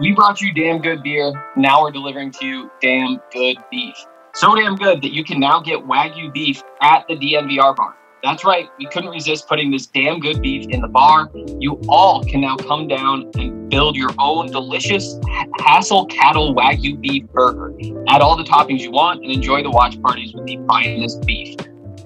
[0.00, 1.32] We brought you damn good beer.
[1.56, 3.96] Now we're delivering to you damn good beef.
[4.32, 7.96] So damn good that you can now get Wagyu beef at the DNVR bar.
[8.22, 11.30] That's right, we couldn't resist putting this damn good beef in the bar.
[11.58, 15.16] You all can now come down and build your own delicious
[15.58, 17.72] Hassell Cattle Wagyu beef burger.
[18.06, 21.56] Add all the toppings you want and enjoy the watch parties with the finest beef.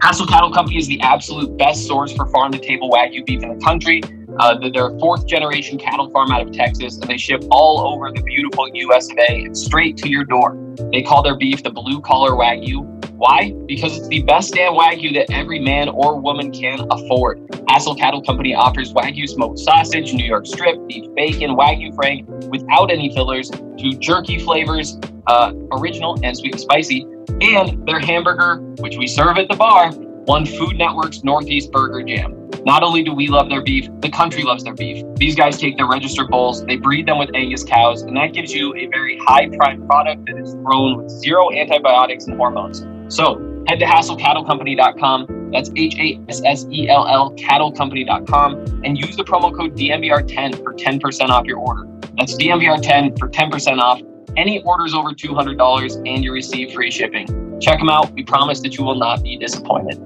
[0.02, 3.58] Hassell Cattle Company is the absolute best source for farm to table Wagyu beef in
[3.58, 4.00] the country.
[4.38, 8.10] Uh, they're a fourth generation cattle farm out of Texas, and they ship all over
[8.10, 10.56] the beautiful US of A and straight to your door.
[10.92, 12.88] They call their beef the blue collar Wagyu.
[13.12, 13.52] Why?
[13.66, 17.46] Because it's the best damn Wagyu that every man or woman can afford.
[17.68, 22.90] Hassel Cattle Company offers Wagyu smoked sausage, New York strip, beef bacon, Wagyu frank without
[22.90, 27.06] any fillers, to jerky flavors, uh, original and sweet and spicy,
[27.40, 29.92] and their hamburger, which we serve at the bar,
[30.26, 32.41] won Food Network's Northeast Burger Jam.
[32.64, 35.04] Not only do we love their beef, the country loves their beef.
[35.16, 38.52] These guys take their registered bulls, they breed them with Angus cows, and that gives
[38.54, 42.86] you a very high prime product that is grown with zero antibiotics and hormones.
[43.12, 45.50] So head to hassellcattlecompany.com.
[45.52, 50.62] That's H A S S E L L cattlecompany.com and use the promo code DNVR10
[50.62, 51.88] for 10% off your order.
[52.16, 54.00] That's DNVR10 for 10% off
[54.36, 57.58] any orders over $200 and you receive free shipping.
[57.60, 58.12] Check them out.
[58.12, 60.00] We promise that you will not be disappointed.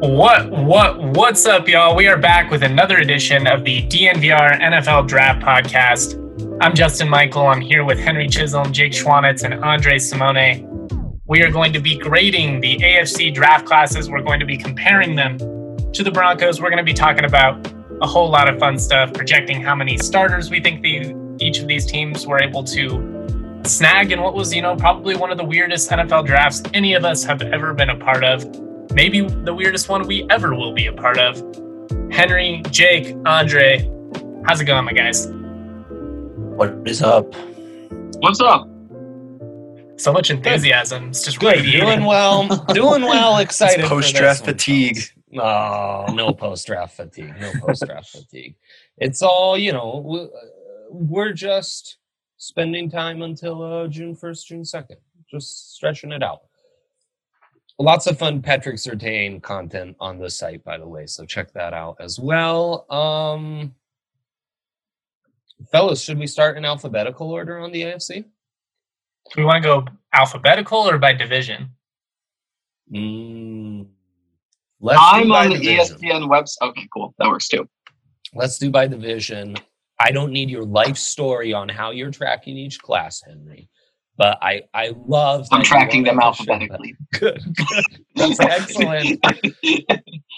[0.00, 1.94] What what what's up, y'all?
[1.94, 6.18] We are back with another edition of the DNVR NFL Draft Podcast.
[6.60, 7.46] I'm Justin Michael.
[7.46, 11.20] I'm here with Henry Chisholm, Jake Schwanitz, and Andre Simone.
[11.26, 14.10] We are going to be grading the AFC draft classes.
[14.10, 15.38] We're going to be comparing them
[15.92, 16.60] to the Broncos.
[16.60, 17.64] We're going to be talking about
[18.02, 21.68] a whole lot of fun stuff, projecting how many starters we think the, each of
[21.68, 25.44] these teams were able to snag in what was, you know, probably one of the
[25.44, 28.44] weirdest NFL drafts any of us have ever been a part of
[28.94, 31.36] maybe the weirdest one we ever will be a part of.
[32.10, 33.90] Henry, Jake, Andre,
[34.46, 35.26] how's it going, my guys?
[35.26, 37.34] What is up?
[38.20, 38.68] What's up?
[39.96, 41.08] So much enthusiasm.
[41.08, 41.62] It's just good.
[41.62, 42.48] Doing well.
[42.66, 43.38] Doing well.
[43.38, 43.84] Excited.
[43.84, 44.98] Post draft fatigue.
[45.36, 47.34] Oh, no post draft fatigue.
[47.40, 48.54] No post draft fatigue.
[48.98, 50.30] It's all you know.
[50.90, 51.98] We're just
[52.36, 54.98] spending time until uh, June first, June second.
[55.28, 56.42] Just stretching it out
[57.78, 61.06] lots of fun Patrick Surtain content on the site, by the way.
[61.06, 62.86] So check that out as well.
[62.90, 63.74] Um,
[65.70, 68.24] fellas, should we start in alphabetical order on the AFC?
[69.34, 71.70] Do we want to go alphabetical or by division?
[72.92, 73.86] Mm,
[74.80, 75.96] let's I'm on the division.
[75.96, 76.68] ESPN website.
[76.68, 77.14] Okay, cool.
[77.18, 77.68] That works too.
[78.34, 79.56] Let's do by division.
[79.98, 83.68] I don't need your life story on how you're tracking each class, Henry
[84.16, 85.46] but I I love.
[85.50, 86.96] I'm tracking them alphabetically.
[87.12, 87.84] Good, good.
[88.14, 89.24] That's excellent.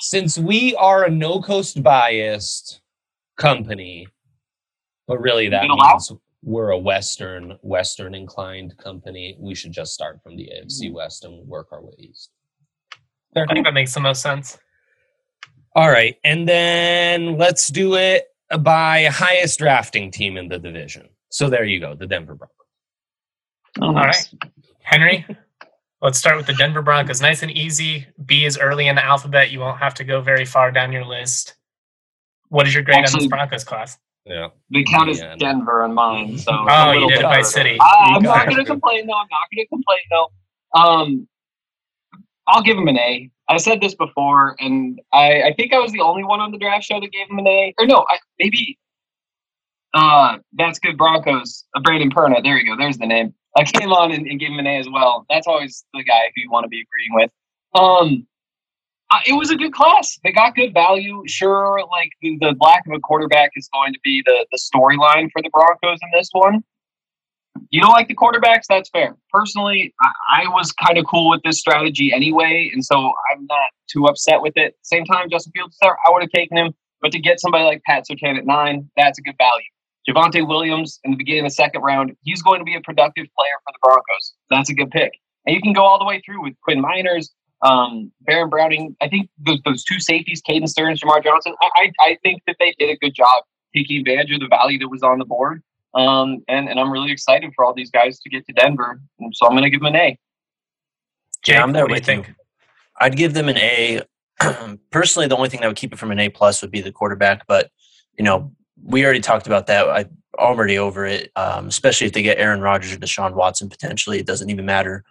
[0.01, 2.81] Since we are a no coast biased
[3.37, 4.09] company,
[5.07, 9.37] but really that means we're a western western inclined company.
[9.39, 10.95] We should just start from the AFC mm-hmm.
[10.95, 12.31] West and work our way east.
[13.37, 14.57] I think that makes the most sense.
[15.75, 18.29] All right, and then let's do it
[18.61, 21.09] by highest drafting team in the division.
[21.29, 22.56] So there you go, the Denver Broncos.
[23.81, 24.31] All right,
[24.83, 25.27] Henry.
[26.03, 27.23] Let's start with the Denver Broncos.
[27.23, 28.07] Nice and easy.
[28.25, 29.51] B is early in the alphabet.
[29.51, 31.55] You won't have to go very far down your list.
[32.49, 33.99] What is your grade Actually, on this Broncos class?
[34.27, 34.49] Yeah.
[34.71, 36.37] They count as Denver on mine.
[36.39, 37.79] So oh, you did it by city.
[37.81, 39.15] I, am not going to complain though.
[39.15, 40.79] I'm not going to complain though.
[40.79, 41.29] Um,
[42.47, 43.31] I'll give him an A.
[43.49, 46.59] I said this before, and I, I think I was the only one on the
[46.59, 47.75] draft show that gave him an A.
[47.79, 48.79] Or no, I, maybe.
[49.95, 51.65] Uh, that's good Broncos.
[51.75, 52.43] Uh, Brandon Perna.
[52.43, 52.77] There you go.
[52.77, 53.33] There's the name.
[53.57, 55.25] I came on and, and gave him an A as well.
[55.31, 57.31] That's always the guy who you want to be agreeing with.
[57.75, 58.27] Um,
[59.11, 60.19] uh, it was a good class.
[60.25, 61.23] They got good value.
[61.27, 65.31] Sure, like the, the lack of a quarterback is going to be the, the storyline
[65.33, 66.65] for the Broncos in this one.
[67.71, 68.65] You don't like the quarterbacks?
[68.69, 69.17] That's fair.
[69.31, 73.71] Personally, I, I was kind of cool with this strategy anyway, and so I'm not
[73.91, 74.77] too upset with it.
[74.83, 78.05] Same time, Justin Fields, I would have taken him, but to get somebody like Pat
[78.11, 79.65] Surtain at nine, that's a good value.
[80.09, 83.27] Javonte Williams in the beginning of the second round, he's going to be a productive
[83.37, 84.35] player for the Broncos.
[84.51, 85.13] That's a good pick.
[85.47, 87.31] And you can go all the way through with Quinn Meinerz,
[87.63, 88.97] um, Baron Browning.
[89.01, 92.57] I think those, those two safeties, Caden Sterns, Jamar Johnson, I, I, I, think that
[92.59, 93.45] they did a good job
[93.75, 95.63] taking advantage of the value that was on the board.
[95.95, 99.01] Um, and, and I'm really excited for all these guys to get to Denver.
[99.33, 100.19] So I'm going to give them an A.
[101.43, 102.25] Jake, yeah, I'm there with you.
[103.01, 104.03] I'd give them an A.
[104.91, 106.93] Personally, the only thing that would keep it from an A plus would be the
[106.93, 107.47] quarterback.
[107.47, 107.71] But
[108.19, 108.53] you know,
[108.83, 109.89] we already talked about that.
[109.89, 110.07] I
[110.39, 111.31] already over it.
[111.37, 115.05] Um, especially if they get Aaron Rodgers or Deshaun Watson potentially, it doesn't even matter.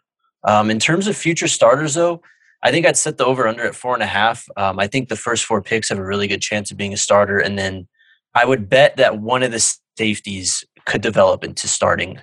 [0.44, 2.22] Um, in terms of future starters, though,
[2.62, 4.48] I think I'd set the over under at four and a half.
[4.58, 6.98] Um, I think the first four picks have a really good chance of being a
[6.98, 7.88] starter, and then
[8.34, 12.20] I would bet that one of the safeties could develop into starting.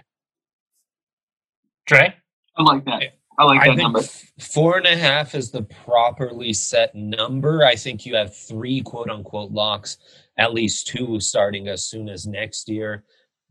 [1.87, 2.15] Dre?
[2.57, 3.03] I like that.
[3.39, 4.03] I like that I number.
[4.39, 7.65] Four and a half is the properly set number.
[7.65, 9.99] I think you have three quote unquote locks,
[10.39, 13.05] at least two starting as soon as next year.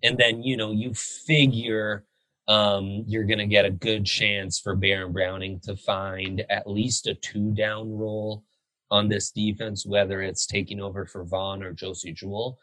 [0.03, 2.05] And then, you know, you figure
[2.47, 7.07] um, you're going to get a good chance for Baron Browning to find at least
[7.07, 8.43] a two down role
[8.89, 12.59] on this defense, whether it's taking over for Vaughn or Josey Jewell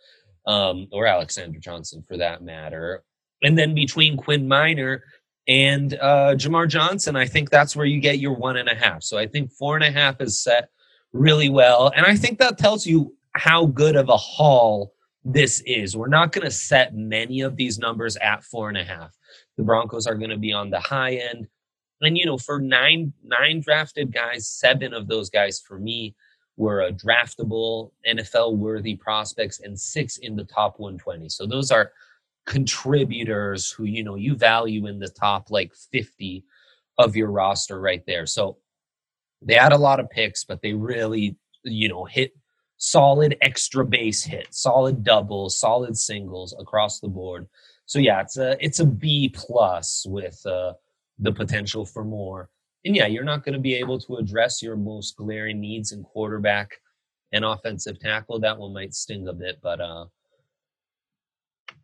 [0.46, 3.02] um, or Alexander Johnson for that matter.
[3.42, 5.00] And then between Quinn Meinerz
[5.46, 9.02] and uh, Jamar Johnson, I think that's where you get your one and a half.
[9.02, 10.68] So I think four and a half is set
[11.12, 11.90] really well.
[11.96, 14.92] And I think that tells you how good of a haul
[15.24, 15.96] this is.
[15.96, 19.16] We're not going to set many of these numbers at four and a half.
[19.56, 21.46] The Broncos are going to be on the high end.
[22.00, 26.14] And you know, for nine nine drafted guys, seven of those guys for me
[26.56, 31.28] were a draftable NFL worthy prospects, and six in the top 120.
[31.28, 31.92] So those are
[32.46, 36.44] contributors who you know you value in the top like 50
[36.98, 38.26] of your roster right there.
[38.26, 38.58] So
[39.42, 42.32] they had a lot of picks, but they really you know hit
[42.78, 47.46] solid extra base hit, solid doubles, solid singles across the board.
[47.86, 50.74] So yeah, it's a it's a B plus with uh,
[51.18, 52.48] the potential for more.
[52.84, 56.02] And yeah, you're not going to be able to address your most glaring needs in
[56.02, 56.80] quarterback
[57.32, 58.38] and offensive tackle.
[58.38, 60.06] That one might sting a bit, but uh,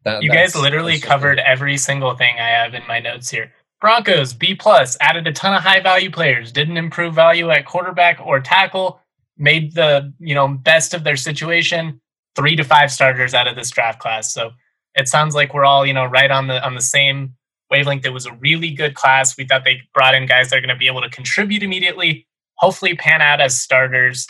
[0.05, 3.53] that, you guys literally covered every single thing I have in my notes here.
[3.81, 6.53] Broncos B plus added a ton of high value players.
[6.53, 9.01] Didn't improve value at quarterback or tackle.
[9.37, 12.01] Made the you know best of their situation.
[12.37, 14.33] Three to five starters out of this draft class.
[14.33, 14.51] So
[14.95, 17.35] it sounds like we're all you know right on the on the same
[17.71, 18.05] wavelength.
[18.05, 19.37] It was a really good class.
[19.37, 22.27] We thought they brought in guys that are going to be able to contribute immediately.
[22.57, 24.27] Hopefully, pan out as starters.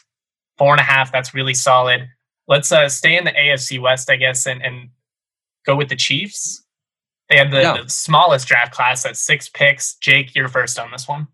[0.57, 1.11] Four and a half.
[1.11, 2.09] That's really solid.
[2.47, 4.91] Let's uh, stay in the AFC West, I guess, and, and
[5.67, 6.63] go with the Chiefs.
[7.29, 7.83] They had the, yeah.
[7.83, 9.97] the smallest draft class at six picks.
[9.97, 11.29] Jake, you're first on this one.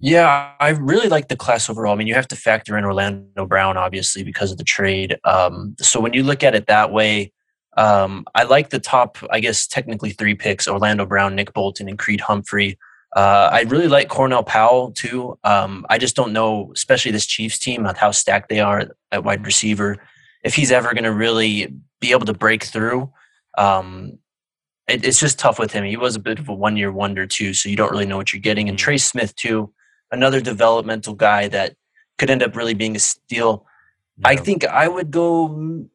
[0.00, 1.92] Yeah, I really like the class overall.
[1.92, 5.18] I mean, you have to factor in Orlando Brown, obviously, because of the trade.
[5.24, 7.32] Um, so when you look at it that way,
[7.76, 11.98] um, I like the top, I guess, technically three picks Orlando Brown, Nick Bolton, and
[11.98, 12.78] Creed Humphrey.
[13.16, 15.38] Uh, I really like Cornell Powell too.
[15.42, 19.46] Um, I just don't know, especially this Chiefs team, how stacked they are at wide
[19.46, 19.96] receiver,
[20.44, 23.10] if he's ever going to really be able to break through.
[23.56, 24.18] Um,
[24.88, 25.84] it, it's just tough with him.
[25.84, 28.16] He was a bit of a one year wonder too, so you don't really know
[28.16, 28.68] what you're getting.
[28.68, 28.84] And mm-hmm.
[28.84, 29.72] Trey Smith too,
[30.10, 31.76] another developmental guy that
[32.18, 33.66] could end up really being a steal.
[34.18, 34.28] Yeah.
[34.28, 35.88] I think I would go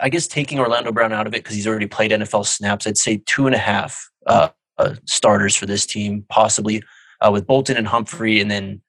[0.00, 2.98] I guess taking Orlando Brown out of it because he's already played NFL snaps, I'd
[2.98, 6.82] say two and a half uh, uh, starters for this team, possibly
[7.20, 8.82] uh, with Bolton and Humphrey, and then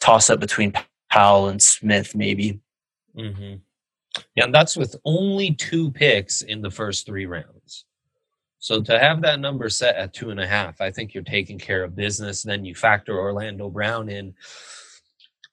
[0.00, 0.72] toss up between
[1.08, 2.58] Powell and Smith, maybe.
[3.16, 3.56] Mm-hmm.
[4.34, 7.84] Yeah, and that's with only two picks in the first three rounds.
[8.64, 11.58] So to have that number set at two and a half, I think you're taking
[11.58, 12.42] care of business.
[12.42, 14.32] Then you factor Orlando Brown in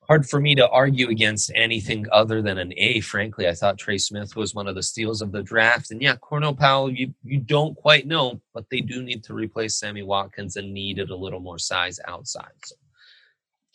[0.08, 3.50] hard for me to argue against anything other than an A, frankly.
[3.50, 5.92] I thought Trey Smith was one of the steals of the draft.
[5.92, 9.78] And yeah, Cornell Powell, you, you don't quite know, but they do need to replace
[9.78, 12.54] Sammy Watkins and needed a little more size outside.
[12.64, 12.78] So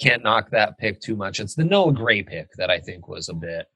[0.00, 1.40] can't knock that pick too much.
[1.40, 3.66] It's the Noah Gray pick that I think was a bit.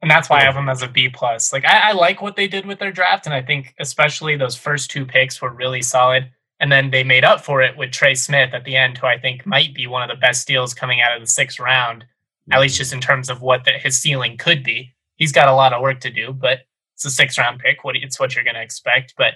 [0.00, 1.52] And that's why I have them as a B plus.
[1.52, 4.56] Like I, I like what they did with their draft, and I think especially those
[4.56, 6.30] first two picks were really solid.
[6.60, 9.18] And then they made up for it with Trey Smith at the end, who I
[9.18, 12.04] think might be one of the best deals coming out of the sixth round,
[12.50, 14.92] at least just in terms of what the, his ceiling could be.
[15.16, 16.60] He's got a lot of work to do, but
[16.94, 17.84] it's a six round pick.
[17.84, 19.14] What it's what you're going to expect.
[19.16, 19.34] But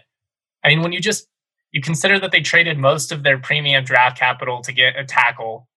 [0.65, 1.29] I mean, when you just
[1.73, 5.69] you consider that they traded most of their premium draft capital to get a tackle,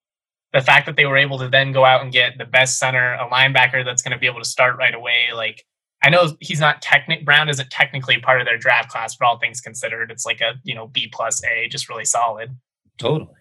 [0.56, 3.16] the fact that they were able to then go out and get the best center,
[3.16, 5.66] a linebacker that's going to be able to start right away, like
[6.02, 9.38] I know he's not technic Brown isn't technically part of their draft class, but all
[9.38, 12.56] things considered, it's like a you know B plus A, just really solid.
[12.98, 13.34] Totally.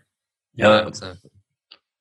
[0.55, 0.91] Yeah.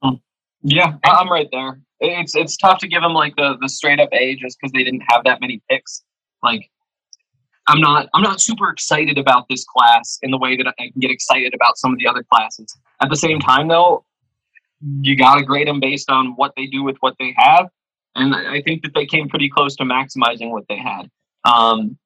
[0.02, 0.20] Um,
[0.64, 1.80] yeah, I'm right there.
[2.00, 4.84] It's it's tough to give them like the the straight up A just because they
[4.84, 6.04] didn't have that many picks.
[6.42, 6.72] Like,
[7.68, 10.92] I'm not I'm not super excited about this class in the way that I can
[11.00, 12.76] get excited about some of the other classes.
[13.02, 14.06] At the same time, though,
[15.02, 17.70] you got to grade them based on what they do with what they have
[18.16, 21.10] and I think that they came pretty close to maximizing what they had.
[21.46, 21.98] Um,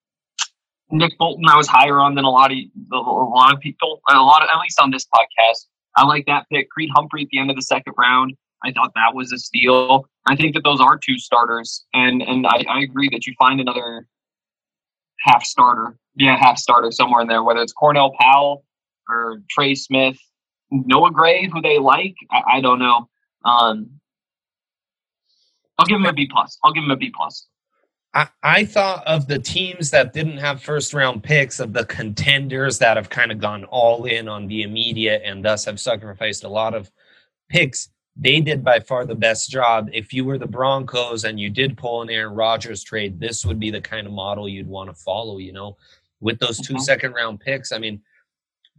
[0.90, 2.58] Nick Bolton, I was higher on than a lot of
[2.94, 5.66] a lot of people, a lot of at least on this podcast.
[5.96, 6.70] I like that pick.
[6.70, 8.36] Creed Humphrey at the end of the second round.
[8.64, 10.06] I thought that was a steal.
[10.28, 13.60] I think that those are two starters, and and I, I agree that you find
[13.60, 14.08] another
[15.20, 18.64] half starter, yeah, half starter somewhere in there, whether it's Cornell Powell
[19.10, 20.18] or Trey Smith,
[20.72, 22.16] Noah Gray, who they like.
[22.32, 23.10] I, I don't know.
[23.46, 24.00] Um,
[25.78, 26.58] I'll give him a B plus.
[26.64, 27.48] I'll give him a B plus.
[28.14, 32.80] I, I thought of the teams that didn't have first round picks, of the contenders
[32.80, 36.50] that have kind of gone all in on the immediate and thus have sacrificed a
[36.50, 36.92] lot of
[37.50, 37.90] picks.
[38.16, 39.90] They did by far the best job.
[39.94, 43.60] If you were the Broncos and you did pull an Aaron Rodgers trade, this would
[43.60, 45.78] be the kind of model you'd want to follow, you know,
[46.20, 46.82] with those 2 mm-hmm.
[46.82, 47.72] second round picks.
[47.72, 48.02] I mean,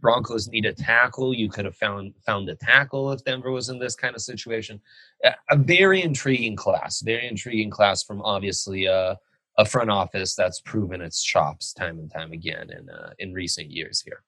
[0.01, 1.33] Broncos need a tackle.
[1.33, 4.79] You could have found found a tackle if Denver was in this kind of situation.
[5.23, 9.17] A very intriguing class, very intriguing class from obviously a,
[9.57, 13.69] a front office that's proven its chops time and time again in uh, in recent
[13.69, 14.23] years here.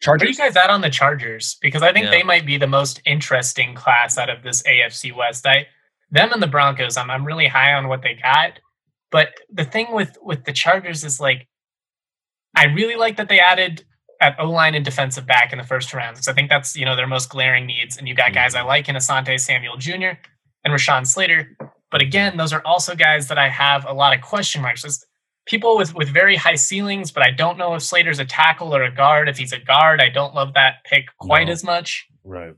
[0.00, 0.26] Chargers?
[0.26, 1.56] Are you guys at on the Chargers?
[1.62, 2.10] Because I think yeah.
[2.10, 5.46] they might be the most interesting class out of this AFC West.
[5.46, 5.66] I
[6.10, 8.58] them and the Broncos, I'm I'm really high on what they got.
[9.10, 11.48] But the thing with with the Chargers is like
[12.56, 13.84] I really like that they added
[14.24, 16.86] at O line and defensive back in the first round because I think that's you
[16.86, 17.98] know their most glaring needs.
[17.98, 20.16] And you got guys I like in Asante Samuel Jr.
[20.64, 21.56] and Rashawn Slater.
[21.90, 24.82] But again, those are also guys that I have a lot of question marks.
[24.82, 25.04] There's
[25.46, 28.82] people with with very high ceilings, but I don't know if Slater's a tackle or
[28.82, 29.28] a guard.
[29.28, 31.52] If he's a guard, I don't love that pick quite no.
[31.52, 32.06] as much.
[32.24, 32.54] Right.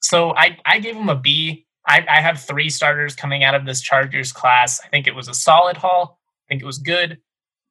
[0.00, 1.66] So I I gave him a B.
[1.86, 4.80] I, I have three starters coming out of this Chargers class.
[4.82, 6.18] I think it was a solid haul.
[6.46, 7.18] I think it was good,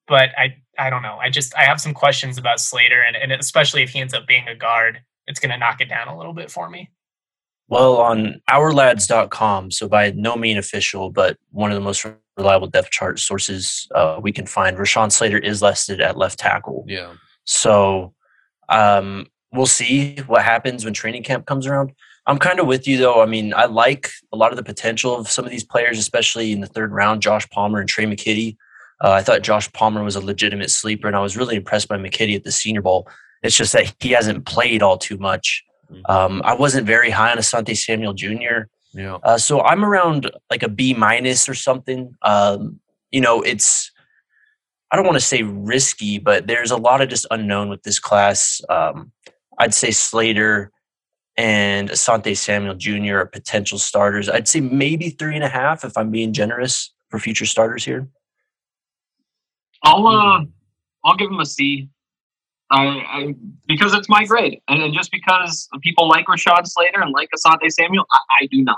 [0.08, 1.18] but I I don't know.
[1.22, 4.28] I just I have some questions about Slater, and, and especially if he ends up
[4.28, 6.90] being a guard, it's going to knock it down a little bit for me.
[7.68, 12.06] Well, on ourlads.com, so by no mean official, but one of the most
[12.38, 16.86] reliable depth chart sources uh, we can find, Rashawn Slater is listed at left tackle.
[16.88, 17.14] Yeah.
[17.46, 18.14] So
[18.70, 21.94] um, we'll see what happens when training camp comes around.
[22.26, 23.22] I'm kind of with you though.
[23.22, 26.52] I mean, I like a lot of the potential of some of these players, especially
[26.52, 28.56] in the third round, Josh Palmer and Trey McKitty.
[29.04, 31.98] Uh, I thought Josh Palmer was a legitimate sleeper, and I was really impressed by
[31.98, 33.08] McKitty at the Senior Bowl.
[33.44, 35.64] It's just that he hasn't played all too much.
[35.92, 36.10] Mm-hmm.
[36.10, 38.70] Um, I wasn't very high on Asante Samuel Jr.
[38.94, 39.16] Yeah.
[39.24, 42.16] Uh, so I'm around like a B minus or something.
[42.22, 42.80] Um,
[43.12, 43.92] you know, it's
[44.92, 48.00] I don't want to say risky, but there's a lot of just unknown with this
[48.00, 48.62] class.
[48.70, 49.12] Um,
[49.58, 50.72] I'd say Slater
[51.36, 53.18] and Asante Samuel Jr.
[53.18, 54.30] are potential starters.
[54.30, 58.08] I'd say maybe three and a half if I'm being generous for future starters here.
[59.84, 60.46] I'll uh,
[61.04, 61.90] I'll give him a C.
[62.72, 63.36] I, I
[63.68, 68.06] because it's my grade, and just because people like Rashad Slater and like Asante Samuel,
[68.12, 68.78] I, I do not.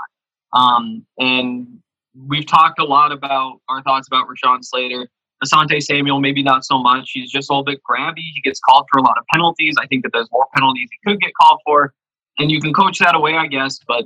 [0.52, 1.78] Um, and
[2.26, 5.08] we've talked a lot about our thoughts about Rashawn Slater.
[5.44, 7.10] Asante Samuel, maybe not so much.
[7.12, 8.22] He's just a little bit grabby.
[8.34, 9.74] He gets called for a lot of penalties.
[9.78, 11.92] I think that there's more penalties he could get called for,
[12.38, 13.78] and you can coach that away, I guess.
[13.86, 14.04] But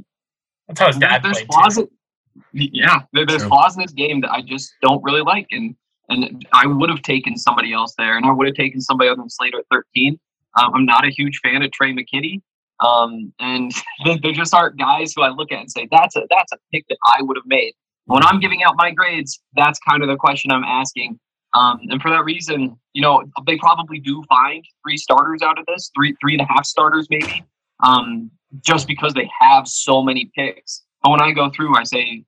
[0.66, 1.78] that's how his dad there's flaws.
[1.78, 1.88] In,
[2.52, 5.76] yeah, there's flaws in this game that I just don't really like, and
[6.10, 9.16] and I would have taken somebody else there, and I would have taken somebody other
[9.22, 10.18] than Slater at 13.
[10.58, 12.42] Um, I'm not a huge fan of Trey McKitty,
[12.80, 13.72] um, and
[14.22, 16.84] there just aren't guys who I look at and say that's a that's a pick
[16.88, 17.72] that I would have made.
[18.06, 21.18] When I'm giving out my grades, that's kind of the question I'm asking.
[21.54, 25.66] Um, and for that reason, you know, they probably do find three starters out of
[25.66, 27.44] this, three three and a half starters maybe,
[27.82, 28.30] um,
[28.64, 30.82] just because they have so many picks.
[31.02, 32.24] But when I go through, I say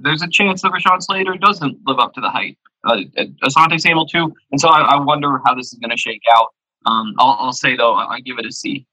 [0.00, 2.98] there's a chance that Rashawn Slater doesn't live up to the hype uh,
[3.44, 4.34] Asante Samuel too.
[4.50, 6.48] And so I, I wonder how this is going to shake out.
[6.86, 8.86] Um, I'll, I'll, say though, I, I give it a C.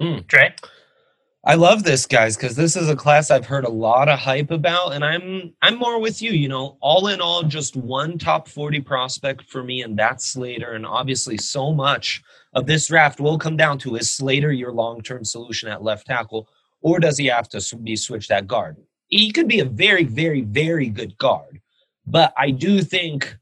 [0.00, 0.26] Mm.
[0.26, 0.54] Dre?
[1.44, 4.50] I love this, guys, because this is a class I've heard a lot of hype
[4.50, 6.32] about, and I'm I'm more with you.
[6.32, 10.72] You know, all in all, just one top forty prospect for me, and that's Slater.
[10.72, 12.22] And obviously, so much
[12.54, 16.06] of this draft will come down to is Slater your long term solution at left
[16.06, 16.48] tackle,
[16.80, 18.76] or does he have to be switched at guard?
[19.08, 21.60] He could be a very, very, very good guard,
[22.06, 23.36] but I do think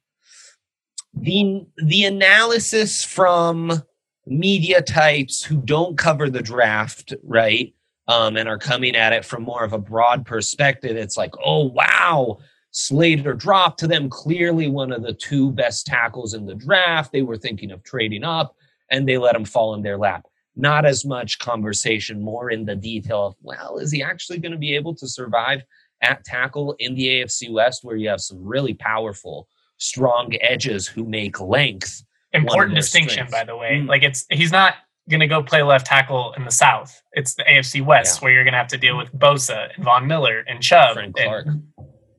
[1.15, 3.83] the the analysis from
[4.27, 7.75] media types who don't cover the draft, right,
[8.09, 11.65] um, and are coming at it from more of a broad perspective, it's like, oh
[11.65, 12.39] wow,
[12.71, 17.13] Slater dropped to them clearly one of the two best tackles in the draft.
[17.13, 18.55] They were thinking of trading up,
[18.91, 20.27] and they let him fall in their lap.
[20.57, 24.59] Not as much conversation, more in the detail of, well, is he actually going to
[24.59, 25.63] be able to survive
[26.03, 29.49] at tackle in the AFC West, where you have some really powerful,
[29.79, 32.03] strong edges who make length.
[32.33, 33.33] Important distinction, strengths.
[33.33, 33.81] by the way.
[33.81, 33.89] Mm.
[33.89, 34.75] Like it's he's not
[35.09, 37.01] going to go play left tackle in the South.
[37.13, 38.25] It's the AFC West yeah.
[38.25, 40.95] where you're going to have to deal with Bosa and Von Miller and Chubb.
[40.95, 41.47] Frank Clark.
[41.47, 41.63] And,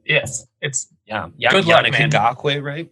[0.06, 1.28] yes, it's yeah.
[1.38, 2.12] yeah good Yannick luck, man.
[2.12, 2.92] Ngakoue, right?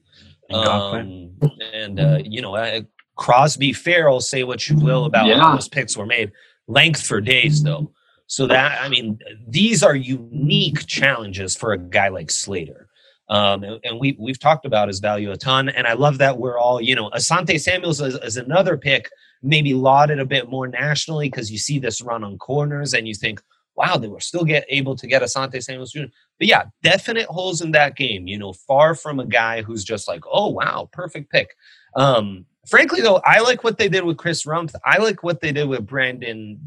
[0.53, 1.31] Um,
[1.73, 2.81] and uh, you know, uh,
[3.15, 4.21] Crosby, Ferrell.
[4.21, 5.39] Say what you will about yeah.
[5.39, 6.31] how those picks were made.
[6.67, 7.91] Length for days, though.
[8.27, 12.89] So that I mean, these are unique challenges for a guy like Slater.
[13.27, 16.37] Um, and, and, we we've talked about his value a ton, and I love that
[16.37, 19.09] we're all you know Asante Samuels is, is another pick,
[19.41, 23.15] maybe lauded a bit more nationally because you see this run on corners and you
[23.15, 23.41] think,
[23.75, 26.03] wow, they were still get able to get Asante Samuels Jr.
[26.37, 28.27] But yeah, definite holes in that game.
[28.27, 31.55] You know, far from a guy who's just like, oh wow, perfect pick.
[31.95, 34.73] Um, frankly, though, I like what they did with Chris Rumph.
[34.83, 36.57] I like what they did with Brenden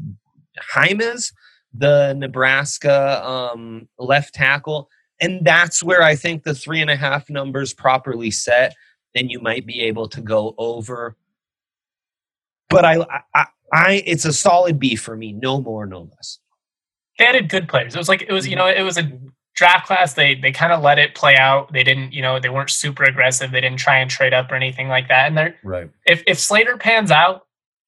[0.73, 1.31] Jaimes,
[1.73, 4.89] the Nebraska um, left tackle.
[5.21, 8.75] And that's where I think the three and a half numbers properly set,
[9.13, 11.17] then you might be able to go over.
[12.69, 16.39] But I, I, I, it's a solid B for me, no more, no less.
[17.17, 17.95] They added good players.
[17.95, 19.11] It was like it was, you know, it was a
[19.59, 20.13] draft class.
[20.13, 21.71] They they kind of let it play out.
[21.73, 23.51] They didn't, you know, they weren't super aggressive.
[23.51, 25.27] They didn't try and trade up or anything like that.
[25.27, 25.89] And they're right.
[26.05, 27.45] If if Slater pans out,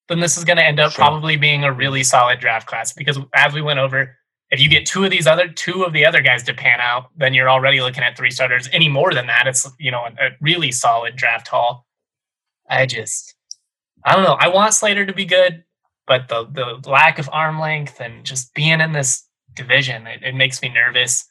[0.10, 1.04] then this is going to end up sure.
[1.04, 4.18] probably being a really solid draft class because as we went over,
[4.51, 7.06] if you get two of these other two of the other guys to pan out,
[7.16, 8.68] then you're already looking at three starters.
[8.74, 11.88] Any more than that, it's you know a, a really solid draft haul.
[12.70, 13.34] I just
[14.04, 14.38] I don't know.
[14.38, 15.63] I want Slater to be good,
[16.06, 19.25] but the the lack of arm length and just being in this
[19.56, 21.31] division, it, it makes me nervous.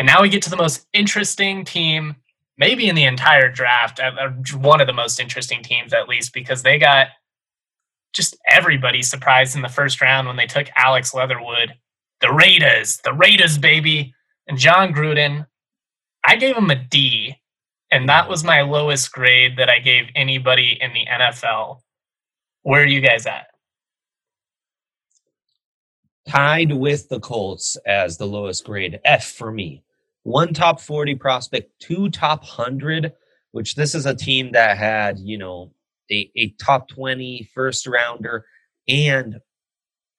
[0.00, 2.16] And now we get to the most interesting team,
[2.56, 6.32] maybe in the entire draft, uh, uh, one of the most interesting teams at least,
[6.32, 7.08] because they got
[8.14, 11.74] just everybody surprised in the first round when they took Alex Leatherwood
[12.22, 14.14] the Raiders, the Raiders, baby.
[14.48, 15.46] And Jon Gruden,
[16.24, 17.36] I gave him a D,
[17.90, 21.80] and that was my lowest grade that I gave anybody in the NFL.
[22.62, 23.48] Where are you guys at?
[26.26, 29.82] Tied with the Colts as the lowest grade, F for me.
[30.22, 33.12] One top 40 prospect, two top 100,
[33.52, 35.72] which this is a team that had, you know,
[36.10, 38.44] a, a top 20 first rounder
[38.88, 39.40] and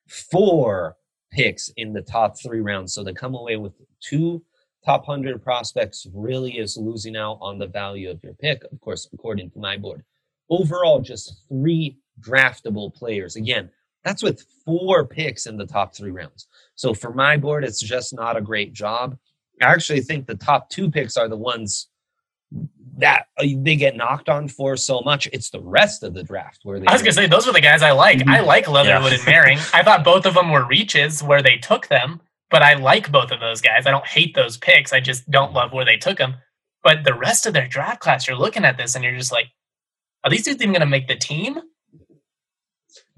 [0.08, 0.96] four
[1.30, 2.94] picks in the top three rounds.
[2.94, 4.42] So to come away with two
[4.84, 9.08] top 100 prospects really is losing out on the value of your pick, of course,
[9.12, 10.02] according to my board.
[10.50, 13.36] Overall, just three draftable players.
[13.36, 13.70] Again,
[14.04, 16.48] that's with four picks in the top three rounds.
[16.74, 19.16] So for my board, it's just not a great job.
[19.60, 21.88] I actually think the top two picks are the ones
[22.98, 25.28] that uh, they get knocked on for so much.
[25.32, 26.86] It's the rest of the draft where they.
[26.86, 28.26] I was gonna say those are the guys I like.
[28.28, 29.18] I like Leatherwood yeah.
[29.18, 29.74] and Moehrig.
[29.74, 33.30] I thought both of them were reaches where they took them, but I like both
[33.30, 33.86] of those guys.
[33.86, 34.92] I don't hate those picks.
[34.92, 36.34] I just don't love where they took them.
[36.82, 39.46] But the rest of their draft class, you're looking at this and you're just like,
[40.24, 41.58] are these dudes even gonna make the team?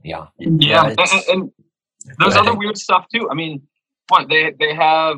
[0.03, 1.53] Yeah, yeah, and, and
[2.19, 3.29] there's other weird stuff too.
[3.31, 3.63] I mean,
[4.09, 5.17] what they they have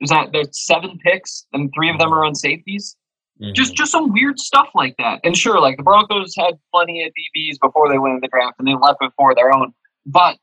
[0.00, 2.96] is that there's seven picks and three of them are on safeties.
[3.40, 3.54] Mm-hmm.
[3.54, 5.20] Just just some weird stuff like that.
[5.24, 8.56] And sure, like the Broncos had plenty of DBs before they went in the draft,
[8.58, 9.72] and they left before their own.
[10.06, 10.36] But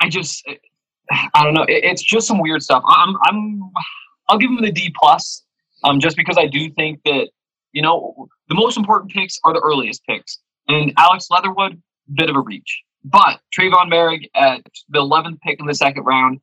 [0.00, 0.44] I just,
[1.10, 1.62] I don't know.
[1.62, 2.82] It, it's just some weird stuff.
[2.86, 3.60] I'm, I'm,
[4.28, 5.44] I'll give them the D plus,
[5.84, 7.28] um, just because I do think that
[7.72, 11.80] you know the most important picks are the earliest picks, and Alex Leatherwood,
[12.14, 12.82] bit of a reach.
[13.04, 16.40] But Tre'von Moehrig at the 11th pick in the second round,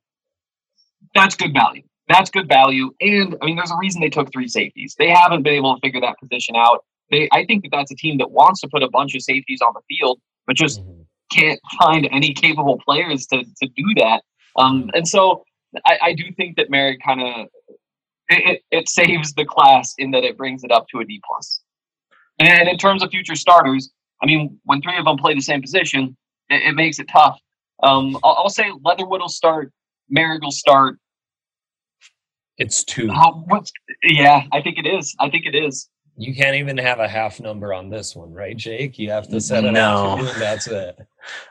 [1.14, 1.84] that's good value.
[2.08, 2.92] That's good value.
[3.00, 4.96] And I mean, there's a reason they took three safeties.
[4.98, 6.84] They haven't been able to figure that position out.
[7.10, 9.62] They, I think that that's a team that wants to put a bunch of safeties
[9.62, 11.02] on the field, but just mm-hmm.
[11.32, 14.24] can't find any capable players to, to do that.
[14.58, 15.44] Um, and so
[15.86, 17.48] I, I do think that Moehrig kind of
[18.30, 21.62] it, it saves the class in that it brings it up to a D plus.
[22.40, 25.62] And in terms of future starters, I mean, when three of them play the same
[25.62, 26.16] position,
[26.50, 27.40] it, it makes it tough.
[27.84, 29.72] Um, I'll, I'll, say Leatherwood will start,
[30.16, 30.98] Moehrig will start,
[32.58, 33.10] it's two.
[33.12, 33.72] Oh, what's,
[34.04, 35.16] yeah, I think it is.
[35.20, 35.90] I think it is.
[36.16, 39.00] You can't even have a half number on this one, right, Jake?
[39.00, 40.20] You have to set it no.
[40.20, 40.36] up.
[40.36, 41.00] That's it.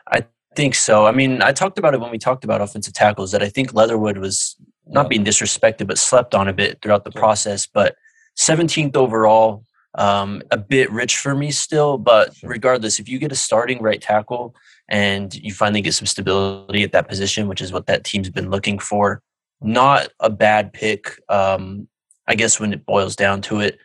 [0.06, 1.06] I think so.
[1.06, 3.74] I mean, I talked about it when we talked about offensive tackles that I think
[3.74, 4.54] Leatherwood was
[4.86, 7.66] not being disrespected, but slept on a bit throughout the process.
[7.66, 7.96] But
[8.38, 9.64] 17th overall,
[9.96, 11.98] um, a bit rich for me still.
[11.98, 14.54] But regardless, if you get a starting right tackle
[14.90, 18.50] and you finally get some stability at that position, which is what that team's been
[18.50, 19.22] looking for,
[19.62, 21.88] not a bad pick, um,
[22.26, 23.78] I guess, when it boils down to it.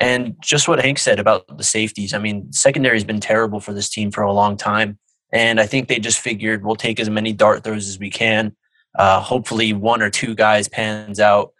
[0.00, 2.14] And just what Hank said about the safeties.
[2.14, 4.96] I mean, secondary has been terrible for this team for a long time.
[5.32, 8.54] And I think they just figured we'll take as many dart throws as we can.
[8.96, 11.52] Uh, hopefully, one or two guys pans out.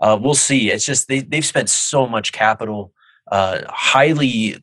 [0.00, 0.70] Uh, we'll see.
[0.70, 2.92] It's just they, they've spent so much capital,
[3.30, 4.56] uh, highly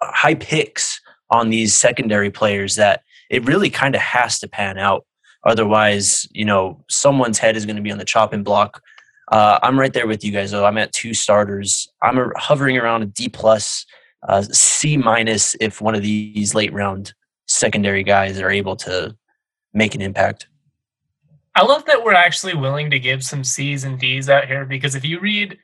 [0.00, 1.01] high picks
[1.32, 5.04] on these secondary players that it really kind of has to pan out.
[5.44, 8.80] Otherwise, you know, someone's head is going to be on the chopping block.
[9.32, 10.66] Uh, I'm right there with you guys, though.
[10.66, 11.88] I'm at two starters.
[12.02, 13.84] I'm hovering around a D plus,
[14.28, 17.14] uh, C minus if one of these late round
[17.48, 19.16] secondary guys are able to
[19.72, 20.46] make an impact.
[21.54, 24.94] I love that we're actually willing to give some C's and D's out here because
[24.94, 25.58] if you read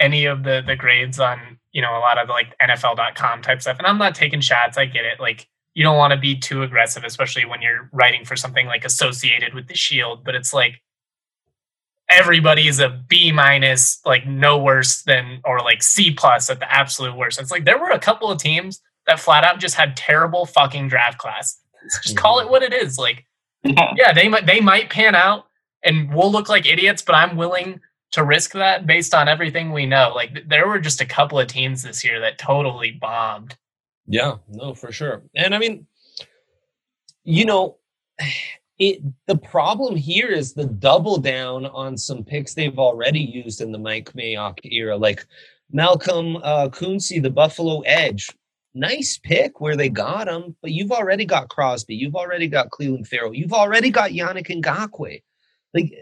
[0.00, 3.60] any of the the grades on you know a lot of the, like NFL.com type
[3.60, 5.20] stuff, and I'm not taking shots, I get it.
[5.20, 8.84] Like you don't want to be too aggressive, especially when you're writing for something like
[8.84, 10.24] associated with the Shield.
[10.24, 10.82] But it's like
[12.08, 16.72] everybody is a B minus, like no worse than, or like C plus at the
[16.72, 17.40] absolute worst.
[17.40, 20.88] It's like there were a couple of teams that flat out just had terrible fucking
[20.88, 21.60] draft class.
[22.02, 22.98] Just call it what it is.
[22.98, 23.24] Like,
[23.62, 25.46] yeah, yeah they might they might pan out,
[25.82, 27.02] and we'll look like idiots.
[27.02, 27.80] But I'm willing
[28.12, 30.12] to risk that based on everything we know.
[30.14, 33.56] Like, there were just a couple of teams this year that totally bombed.
[34.06, 35.22] Yeah, no, for sure.
[35.34, 35.86] And I mean,
[37.24, 37.76] you know,
[38.78, 43.72] it the problem here is the double down on some picks they've already used in
[43.72, 45.26] the Mike Mayock era, like
[45.70, 48.30] Malcolm uh, the Buffalo Edge.
[48.74, 53.04] Nice pick where they got him, but you've already got Crosby, you've already got Clelin
[53.06, 55.22] Ferrell, you've already got Yannick Ngakoue.
[55.74, 55.92] Like,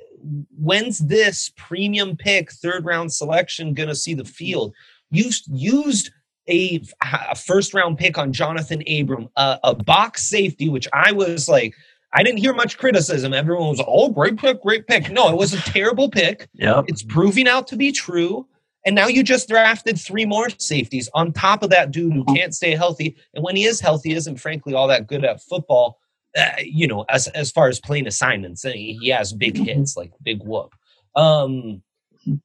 [0.58, 4.74] when's this premium pick, third round selection going to see the field?
[5.10, 6.10] You've used
[6.48, 11.48] a, a, first round pick on Johnathan Abram, uh, a box safety, which I was
[11.48, 11.74] like,
[12.12, 13.34] I didn't hear much criticism.
[13.34, 15.10] Everyone was, oh, great pick, great pick.
[15.10, 16.48] No, it was a terrible pick.
[16.54, 18.46] Yeah, It's proving out to be true.
[18.86, 22.54] And now you just drafted three more safeties on top of that dude who can't
[22.54, 23.16] stay healthy.
[23.34, 25.98] And when he is healthy, isn't frankly all that good at football.
[26.36, 30.42] Uh, you know, as as far as playing assignments, he has big hits like big
[30.42, 30.74] whoop.
[31.14, 31.82] Um,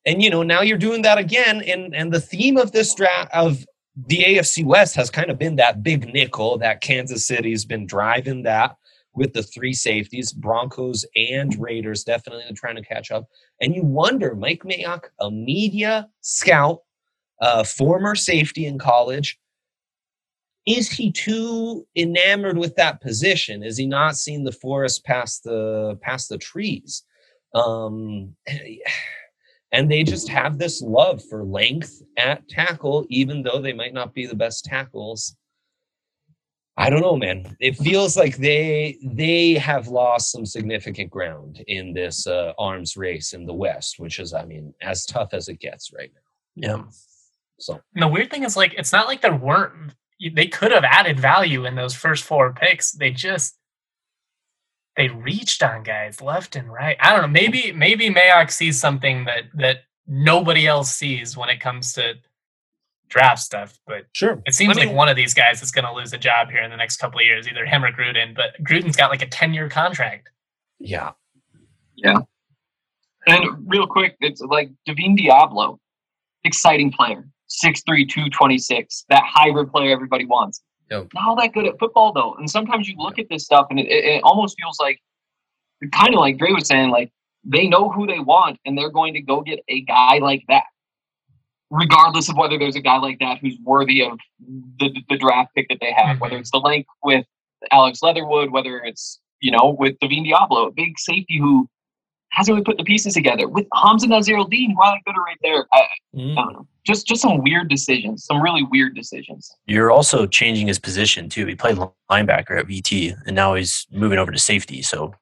[0.05, 1.61] and you know, now you're doing that again.
[1.63, 5.57] And and the theme of this draft of the AFC West has kind of been
[5.57, 8.75] that big nickel that Kansas City's been driving that
[9.13, 13.27] with the three safeties, Broncos and Raiders definitely trying to catch up.
[13.59, 16.79] And you wonder, Mike Mayock, a media scout,
[17.41, 19.37] a former safety in college,
[20.65, 23.63] is he too enamored with that position?
[23.63, 27.03] Is he not seeing the forest past the past the trees?
[27.53, 28.35] Um,
[29.71, 34.13] and they just have this love for length at tackle, even though they might not
[34.13, 35.35] be the best tackles.
[36.77, 37.55] I don't know, man.
[37.59, 43.33] It feels like they they have lost some significant ground in this uh, arms race
[43.33, 46.69] in the West, which is, I mean, as tough as it gets right now.
[46.69, 46.83] Yeah.
[47.59, 49.93] So and the weird thing is, like, it's not like there weren't.
[50.29, 52.91] They could have added value in those first four picks.
[52.91, 53.57] They just
[54.97, 56.97] they reached on guys left and right.
[56.99, 57.27] I don't know.
[57.27, 62.15] Maybe maybe Mayock sees something that that nobody else sees when it comes to
[63.07, 63.79] draft stuff.
[63.87, 66.13] But sure, it seems I mean, like one of these guys is going to lose
[66.13, 68.35] a job here in the next couple of years, either him or Gruden.
[68.35, 70.29] But Gruden's got like a ten year contract.
[70.79, 71.11] Yeah,
[71.95, 72.19] yeah.
[73.27, 75.77] And real quick, it's like Divine Deablo,
[76.43, 77.23] exciting player,
[77.63, 80.61] 6'3", 226, that hybrid player everybody wants.
[80.89, 81.07] Yep.
[81.13, 83.79] Not all that good at football though, and sometimes you look at this stuff and
[83.79, 84.99] it, it, almost feels like,
[85.93, 87.11] kind of like Dre was saying, like
[87.43, 90.63] they know who they want and they're going to go get a guy like that
[91.71, 94.19] regardless of whether there's a guy like that who's worthy of
[94.79, 96.19] the, the draft pick that they have, mm-hmm.
[96.19, 97.25] whether it's the link with
[97.71, 101.67] Alex Leatherwood, whether it's, you know, with Divine Deablo, a big safety who
[102.31, 103.47] hasn't we put the pieces together.
[103.47, 105.65] With Hamsah Nasirildeen, who I like right there.
[105.73, 105.79] I,
[106.15, 106.37] mm-hmm.
[106.37, 106.67] I, don't know.
[106.85, 109.55] Just just some weird decisions, some really weird decisions.
[109.67, 111.45] You're also changing his position too.
[111.45, 111.77] He played
[112.09, 114.81] linebacker at VT and now he's moving over to safety.
[114.81, 115.13] So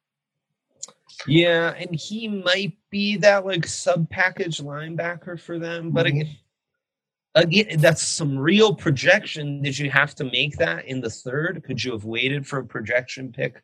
[1.27, 6.21] yeah, and he might be that like sub package linebacker for them, but mm-hmm.
[6.21, 6.35] again,
[7.35, 9.61] again, that's some real projection.
[9.61, 11.63] Did you have to make that in the third?
[11.65, 13.61] Could you have waited for a projection pick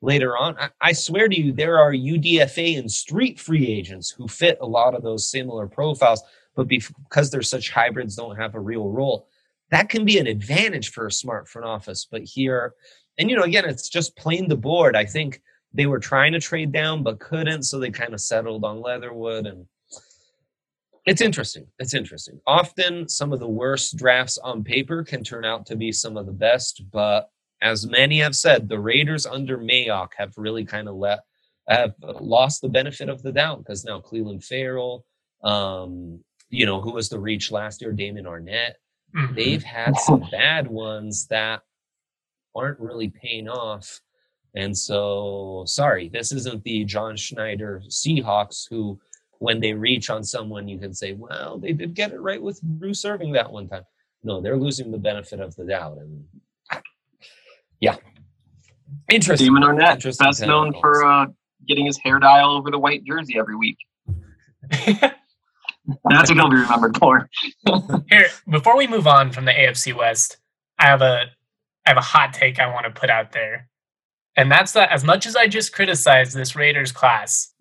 [0.00, 0.56] later on?
[0.58, 4.66] I, I swear to you, there are UDFA and street free agents who fit a
[4.66, 6.22] lot of those similar profiles,
[6.54, 9.28] but because they're such hybrids, don't have a real role.
[9.70, 12.06] That can be an advantage for a smart front office.
[12.10, 12.74] But here,
[13.18, 14.96] and you know, again, it's just playing the board.
[14.96, 15.42] I think
[15.74, 19.46] they were trying to trade down but couldn't, so they kind of settled on Leatherwood
[19.46, 19.66] and
[21.08, 21.66] it's interesting.
[21.78, 22.38] It's interesting.
[22.46, 26.26] Often some of the worst drafts on paper can turn out to be some of
[26.26, 27.30] the best, but
[27.62, 31.20] as many have said, the Raiders under Mayock have really kind of let
[31.66, 35.04] have lost the benefit of the doubt because now Clelin Ferrell,
[35.44, 38.74] um, you know, who was the reach last year, Damon Arnette,
[39.16, 39.34] mm-hmm.
[39.34, 41.62] they've had some bad ones that
[42.54, 44.00] aren't really paying off.
[44.54, 48.98] And so, sorry, this isn't the John Schneider Seahawks who,
[49.38, 52.60] when they reach on someone, you can say, well, they did get it right with
[52.62, 53.84] Bruce Irvin that one time.
[54.22, 55.98] No, they're losing the benefit of the doubt.
[55.98, 56.24] And
[57.80, 57.96] yeah,
[59.08, 59.46] interesting.
[59.46, 61.26] Damon Arnette, interesting best known for uh,
[61.66, 63.78] getting his hair dye all over the white jersey every week.
[64.70, 67.30] That's what he'll be remembered for.
[68.10, 70.36] Here, before we move on from the AFC West,
[70.78, 71.24] I have a
[71.86, 73.68] I have a hot take I want to put out there.
[74.36, 77.54] And that's that as much as I just criticized this Raiders class,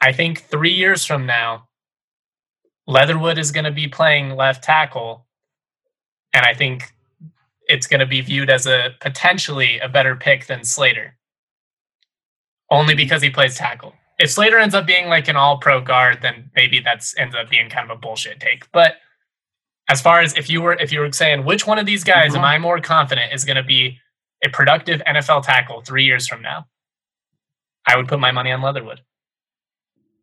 [0.00, 1.68] I think three years from now,
[2.86, 5.26] Leatherwood is going to be playing left tackle.
[6.32, 6.92] And I think
[7.68, 11.16] it's going to be viewed as a potentially a better pick than Slater,
[12.70, 13.94] only because he plays tackle.
[14.18, 17.48] If Slater ends up being like an all pro guard, then maybe that's ends up
[17.48, 18.70] being kind of a bullshit take.
[18.72, 18.96] But
[19.88, 22.32] as far as if you were if you were saying which one of these guys
[22.32, 22.38] mm-hmm.
[22.38, 23.98] am I more confident is going to be
[24.44, 26.66] a productive NFL tackle three years from now,
[27.86, 29.00] I would put my money on Leatherwood.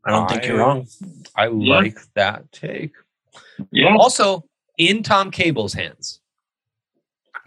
[0.06, 0.88] I don't think you're wrong.
[1.36, 1.76] I yeah.
[1.76, 2.94] like that take.
[3.72, 3.96] Yeah.
[3.96, 4.44] Also,
[4.78, 6.20] in Tom Cable's hands.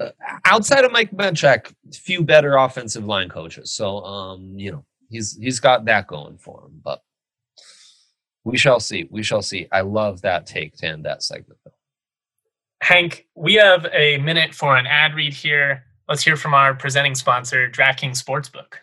[0.01, 0.11] Uh,
[0.45, 3.71] outside of Mike Munchak, few better offensive line coaches.
[3.71, 6.81] So, um, you know, he's he's got that going for him.
[6.83, 7.01] But
[8.45, 9.09] we shall see.
[9.11, 9.69] We shall see.
[9.73, 11.73] I love that take to end that segment, though.
[12.83, 15.85] Hank, we have a minute for an ad read here.
[16.09, 18.75] Let's hear from our presenting sponsor, DraftKings Sportsbook.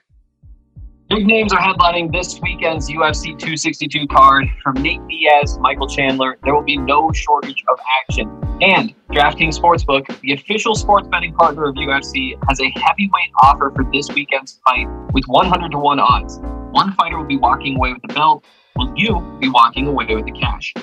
[1.14, 4.46] Big names are headlining this weekend's UFC 262 card.
[4.64, 8.30] From Nate Diaz, Michael Chandler, there will be no shortage of action.
[8.62, 13.84] And DraftKings Sportsbook, the official sports betting partner of UFC, has a heavyweight offer for
[13.92, 16.40] this weekend's fight with 100 to 1 odds.
[16.72, 18.46] One fighter will be walking away with the belt,
[18.76, 20.74] while you be walking away with the cash.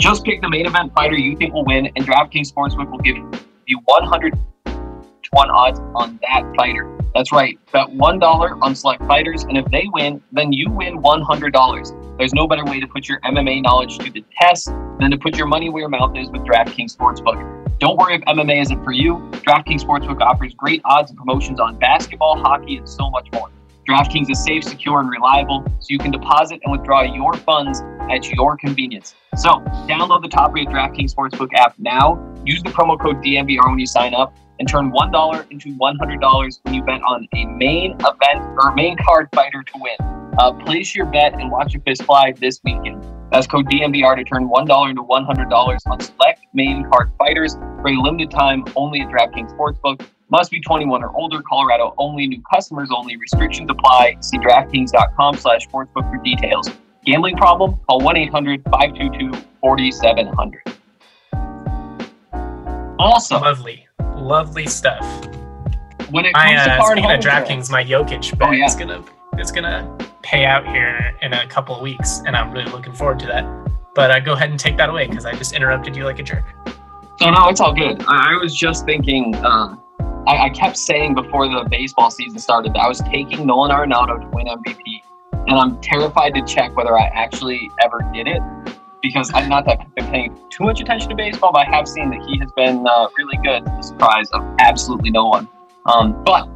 [0.00, 3.18] Just pick the main event fighter you think will win, and DraftKings Sportsbook will give
[3.66, 4.32] you 100
[5.30, 6.98] 1 odds on that fighter.
[7.14, 7.58] That's right.
[7.72, 12.18] Bet $1 on select fighters, and if they win, then you win $100.
[12.18, 14.66] There's no better way to put your MMA knowledge to the test
[15.00, 17.78] than to put your money where your mouth is with DraftKings Sportsbook.
[17.78, 19.16] Don't worry if MMA isn't for you.
[19.46, 23.50] DraftKings Sportsbook offers great odds and promotions on basketball, hockey, and so much more.
[23.88, 28.28] DraftKings is safe, secure, and reliable, so you can deposit and withdraw your funds at
[28.30, 29.14] your convenience.
[29.34, 29.48] So,
[29.88, 32.22] download the top-rated DraftKings Sportsbook app now.
[32.44, 36.74] Use the promo code DNVR when you sign up and turn $1 into $100 when
[36.74, 40.34] you bet on a main event or main card fighter to win.
[40.38, 43.02] Uh, place your bet and watch your fist fly this weekend.
[43.32, 47.98] That's code DNVR to turn $1 into $100 on select main card fighters for a
[48.02, 50.06] limited time only at DraftKings Sportsbook.
[50.30, 51.40] Must be 21 or older.
[51.48, 52.26] Colorado only.
[52.26, 53.16] New customers only.
[53.16, 54.16] Restrictions apply.
[54.20, 56.68] See DraftKings.com slash sportsbook for details.
[57.04, 57.78] Gambling problem?
[57.88, 60.74] Call 1-800-522-4700.
[63.00, 63.42] Awesome.
[63.42, 63.88] lovely
[64.18, 65.04] lovely stuff.
[66.10, 68.66] When it comes I, uh, to speaking of DraftKings, my Jokic bet oh, yeah.
[68.66, 69.04] is gonna
[69.38, 73.18] is gonna pay out here in a couple of weeks, and I'm really looking forward
[73.20, 73.44] to that.
[73.94, 76.22] But uh, go ahead and take that away because I just interrupted you like a
[76.22, 76.44] jerk.
[77.18, 78.02] So no, it's all good.
[78.06, 79.34] I, I was just thinking.
[79.36, 79.76] Uh,
[80.26, 84.20] I, I, kept saying before the baseball season started that I was taking Nolan Arenado
[84.20, 85.02] to win MVP,
[85.32, 88.42] and I'm terrified to check whether I actually ever did it
[89.02, 92.10] because I'm not that been paying too much attention to baseball, but I have seen
[92.10, 95.48] that he has been uh, really good to the surprise of absolutely no one.
[95.86, 96.46] Um, but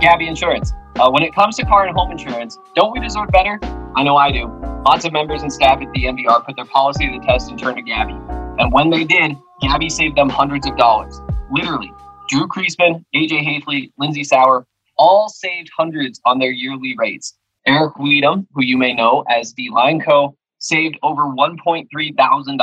[0.00, 0.72] Gabi Insurance.
[0.96, 3.58] Uh, when it comes to car and home insurance, don't we deserve better?
[3.96, 4.46] I know I do.
[4.86, 7.58] Lots of members and staff at the DNVR put their policy to the test and
[7.58, 8.14] turned to Gabi.
[8.60, 11.20] And when they did, Gabi saved them hundreds of dollars.
[11.50, 11.92] Literally.
[12.28, 17.36] Drew Creasman, AJ Haefele, Lindsay Sauer all saved hundreds on their yearly rates.
[17.66, 22.60] Eric Weedham, who you may know as D Line Co., saved over $1.3 thousand.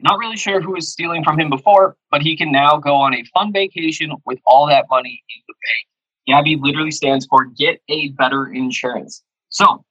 [0.00, 3.14] Not really sure who was stealing from him before, but he can now go on
[3.14, 6.46] a fun vacation with all that money in the bank.
[6.46, 9.22] Gabi literally stands for Get a Better Insurance.
[9.48, 9.84] So,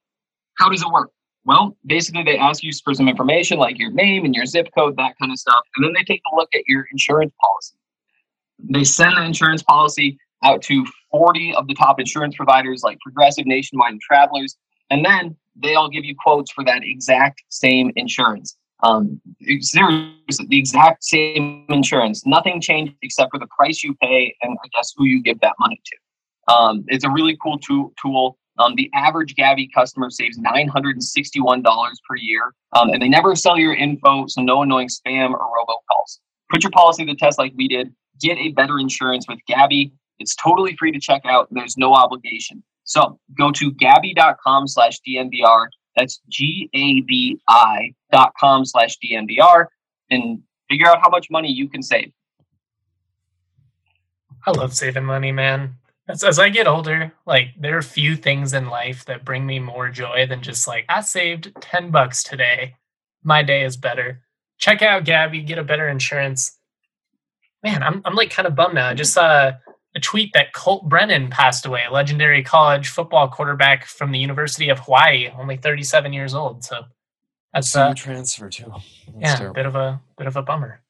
[0.58, 1.10] how does it work?
[1.44, 4.96] Well, basically, they ask you for some information like your name and your zip code,
[4.96, 7.76] that kind of stuff, and then they take a look at your insurance policy.
[8.58, 13.46] They send the insurance policy out to 40 of the top insurance providers like Progressive,
[13.46, 14.56] Nationwide, and Travelers,
[14.90, 18.56] and then they all give you quotes for that exact same insurance.
[18.82, 22.26] Um, the exact same insurance.
[22.26, 25.54] Nothing changed except for the price you pay and I guess who you give that
[25.58, 26.54] money to.
[26.54, 28.38] Um, it's a really cool to- tool.
[28.58, 31.62] Um, the average Gabi customer saves $961
[32.08, 36.20] per year, um, and they never sell your info, so no annoying spam or robocalls.
[36.50, 37.92] Put your policy to the test like we did.
[38.20, 39.92] Get a better insurance with Gabi.
[40.18, 41.48] It's totally free to check out.
[41.50, 42.62] There's no obligation.
[42.84, 45.66] So go to gabi.com slash DNVR.
[45.96, 49.66] That's G A B I dot com slash DNVR
[50.10, 52.12] and figure out how much money you can save.
[54.46, 55.76] I love saving money, man.
[56.08, 59.58] As, as I get older, like there are few things in life that bring me
[59.58, 62.76] more joy than just like, I saved 10 bucks today.
[63.24, 64.22] My day is better.
[64.58, 66.55] Check out Gabi, get a better insurance.
[67.66, 68.88] Man, I'm, I'm like kind of bummed now.
[68.88, 69.50] I just saw
[69.96, 74.68] a tweet that Colt Brennan passed away, a legendary college football quarterback from the University
[74.68, 76.62] of Hawaii, only 37 years old.
[76.62, 76.82] So
[77.52, 78.66] that's a uh, transfer too.
[78.68, 78.86] That's
[79.18, 79.54] yeah, terrible.
[79.54, 80.80] bit of a bit of a bummer.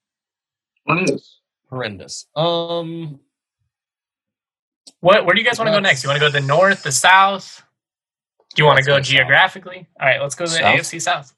[0.84, 2.26] What is horrendous?
[2.36, 3.20] Um,
[5.00, 5.24] what?
[5.24, 6.04] Where do you guys want to go next?
[6.04, 7.62] You want to go to the north, the south?
[8.54, 9.78] Do you want to go geographically?
[9.78, 9.86] South.
[9.98, 10.74] All right, let's go to the south?
[10.74, 11.34] AFC South.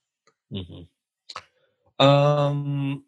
[0.52, 2.04] Mm-hmm.
[2.04, 3.04] Um,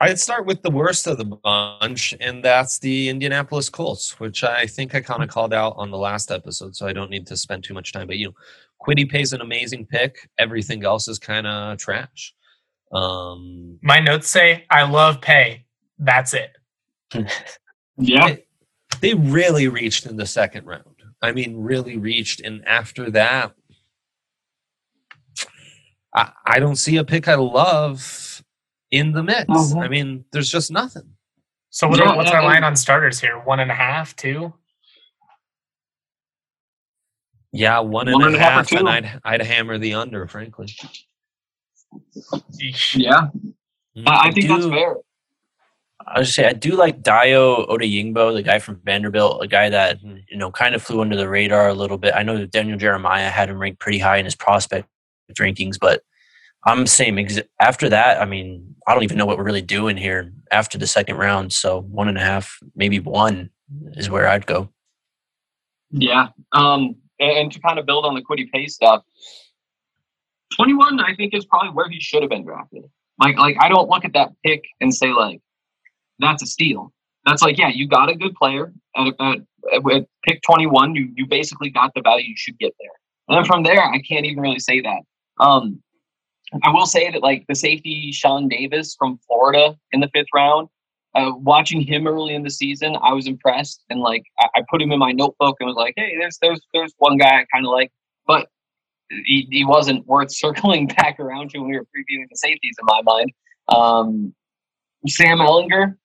[0.00, 4.64] I'd start with the worst of the bunch, and that's the Indianapolis Colts, which I
[4.66, 7.36] think I kind of called out on the last episode, so I don't need to
[7.36, 8.06] spend too much time.
[8.06, 8.34] But you know,
[8.80, 10.30] Kwity Paye's an amazing pick.
[10.38, 12.32] Everything else is kind of trash.
[12.92, 15.66] Um, My notes say, "I love Paye."
[15.98, 16.56] That's it.
[17.96, 18.36] yeah,
[19.00, 20.84] they really reached in the second round.
[21.20, 23.52] I mean, really reached, and after that,
[26.14, 28.27] I, I don't see a pick I love
[28.90, 29.44] in the mix.
[29.44, 29.78] Mm-hmm.
[29.78, 31.14] I mean, there's just nothing.
[31.70, 33.38] So what, yeah, what's our line on starters here?
[33.38, 34.54] One and a half, two.
[37.52, 40.68] Yeah, one and, one and a half, half and I'd I'd hammer the under, frankly.
[42.94, 43.28] Yeah,
[43.96, 44.96] mm, I, I think do, that's fair.
[46.06, 49.98] I was say I do like Dayo Odeyingbo, the guy from Vanderbilt, a guy that
[49.98, 50.18] mm-hmm.
[50.28, 52.14] you know kind of flew under the radar a little bit.
[52.14, 54.88] I know that Daniel Jeremiah had him ranked pretty high in his prospect
[55.38, 56.02] rankings, but
[56.64, 57.18] I'm same.
[57.60, 60.86] After that, I mean, I don't even know what we're really doing here after the
[60.86, 61.52] second round.
[61.52, 63.50] So one and a half, maybe one,
[63.92, 64.68] is where I'd go.
[65.90, 69.02] Yeah, um, and to kind of build on the Kwity Paye stuff,
[70.56, 72.84] 21, I think, is probably where he should have been drafted.
[73.18, 75.40] Like, like I don't look at that pick and say like
[76.18, 76.92] that's a steal.
[77.24, 79.38] That's like, yeah, you got a good player at, at,
[79.72, 80.94] at pick 21.
[80.94, 82.90] You you basically got the value you should get there.
[83.28, 85.00] And then from there, I can't even really say that.
[85.40, 85.82] Um,
[86.62, 90.68] I will say that like the safety Shawn Davis from Florida in the fifth round,
[91.14, 94.80] uh, watching him early in the season, I was impressed, and like I, I, put
[94.80, 97.66] him in my notebook and was like, hey, there's there's there's one guy I kind
[97.66, 97.90] of like,
[98.26, 98.48] but
[99.10, 102.86] he, he wasn't worth circling back around to when we were previewing the safeties in
[102.86, 103.32] my mind.
[103.68, 104.34] Um,
[105.06, 105.96] Sam Ehlinger,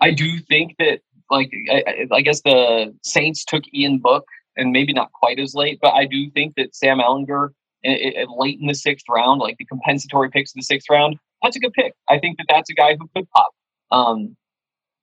[0.00, 4.24] I do think that like I, I guess the Saints took Ian Book
[4.56, 7.50] and maybe not quite as late, but I do think that Sam Ehlinger
[7.84, 11.16] it, it, late in the sixth round, like the compensatory picks in the sixth round,
[11.42, 11.94] that's a good pick.
[12.08, 13.52] I think that that's a guy who could pop.
[13.90, 14.36] Um,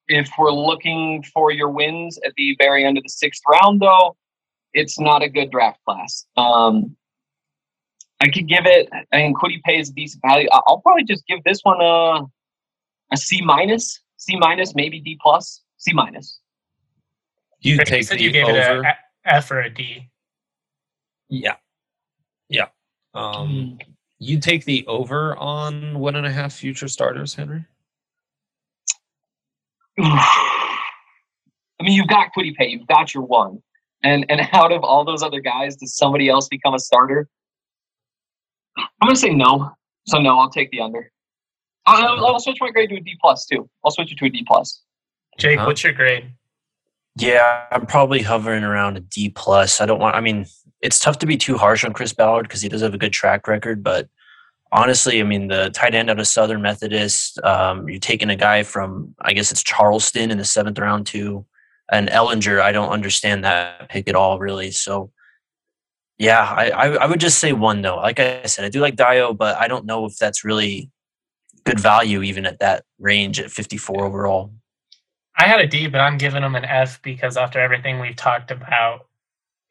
[0.07, 4.17] if we're looking for your wins at the very end of the sixth round, though,
[4.73, 6.25] it's not a good draft class.
[6.37, 6.95] Um,
[8.21, 8.89] I could give it.
[9.11, 10.47] I mean, Kwity Paye is a decent value.
[10.51, 12.21] I'll probably just give this one a
[13.11, 16.39] a C minus, C minus, maybe D plus, C minus.
[17.59, 18.57] You take the you gave over.
[18.57, 20.09] it a F or a D.
[21.29, 21.55] Yeah,
[22.51, 22.67] yeah.
[23.13, 23.81] Um, mm.
[24.19, 27.65] You take the over on one and a half future starters, Henry?
[29.99, 33.63] I mean, you've got Kwity Paye, you've got your one.
[34.03, 37.27] And and out of all those other guys, does somebody else become a starter?
[38.77, 39.71] I'm going to say no.
[40.07, 41.11] So no, I'll take the under.
[41.85, 43.69] I'll, I'll, switch my grade to a D plus too.
[43.83, 44.83] I'll switch it to a D plus.
[45.39, 45.65] Jake, huh?
[45.65, 46.31] what's your grade?
[47.17, 49.81] Yeah, I'm probably hovering around a D plus.
[49.81, 50.15] I don't want.
[50.15, 50.45] I mean,
[50.81, 53.13] it's tough to be too harsh on Chris Ballard because he does have a good
[53.13, 53.83] track record.
[53.83, 54.09] But
[54.71, 58.63] honestly, I mean, the tight end out of Southern Methodist, um, you're taking a guy
[58.63, 61.45] from, I guess it's Charleston in the seventh round to
[61.91, 62.61] an Ehlinger.
[62.61, 64.71] I don't understand that pick at all, really.
[64.71, 65.11] So,
[66.17, 67.97] yeah, I, I, I would just say one though.
[67.97, 70.89] Like I said, I do like Dio, but I don't know if that's really
[71.63, 74.53] good value even at that range at 54 overall.
[75.37, 78.51] I had a D, but I'm giving him an F because after everything we've talked
[78.51, 79.07] about,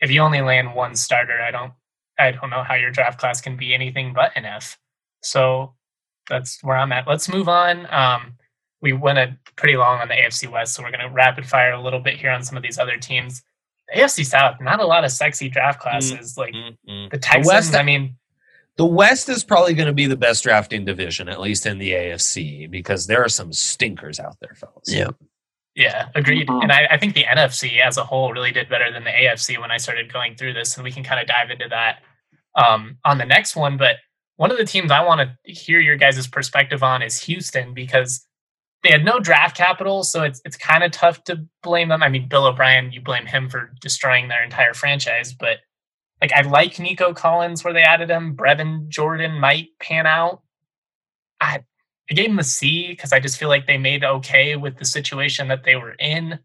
[0.00, 1.72] if you only land one starter, I don't
[2.18, 4.78] I don't know how your draft class can be anything but an F.
[5.22, 5.74] So
[6.28, 7.08] that's where I'm at.
[7.08, 7.86] Let's move on.
[7.92, 8.34] Um,
[8.82, 11.72] we went a pretty long on the AFC West, so we're going to rapid fire
[11.72, 13.42] a little bit here on some of these other teams.
[13.88, 16.36] The AFC South, not a lot of sexy draft mm, classes.
[16.38, 17.08] Like mm-hmm.
[17.10, 18.16] the Texans, the West, I mean,
[18.76, 21.90] the West is probably going to be the best drafting division, at least in the
[21.90, 24.86] AFC, because there are some stinkers out there, fellas.
[24.86, 25.08] Yeah.
[25.74, 26.48] Yeah, agreed.
[26.48, 26.62] Mm-hmm.
[26.62, 29.60] And I, I, think the NFC as a whole really did better than the AFC
[29.60, 32.02] when I started going through this, and we can kind of dive into that
[32.56, 33.76] um, on the next one.
[33.76, 33.96] But
[34.36, 38.26] one of the teams I want to hear your guys' perspective on is Houston because
[38.82, 42.02] they had no draft capital, so it's it's kind of tough to blame them.
[42.02, 45.58] I mean, Bill O'Brien, you blame him for destroying their entire franchise, but
[46.20, 48.36] like I like Nico Collins where they added him.
[48.36, 50.42] Brevin Jordan might pan out.
[51.40, 51.64] I
[52.10, 54.84] I gave them a C because I just feel like they made okay with the
[54.84, 56.40] situation that they were in,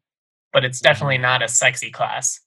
[0.54, 0.92] but it's mm-hmm.
[0.92, 2.40] definitely not a sexy class.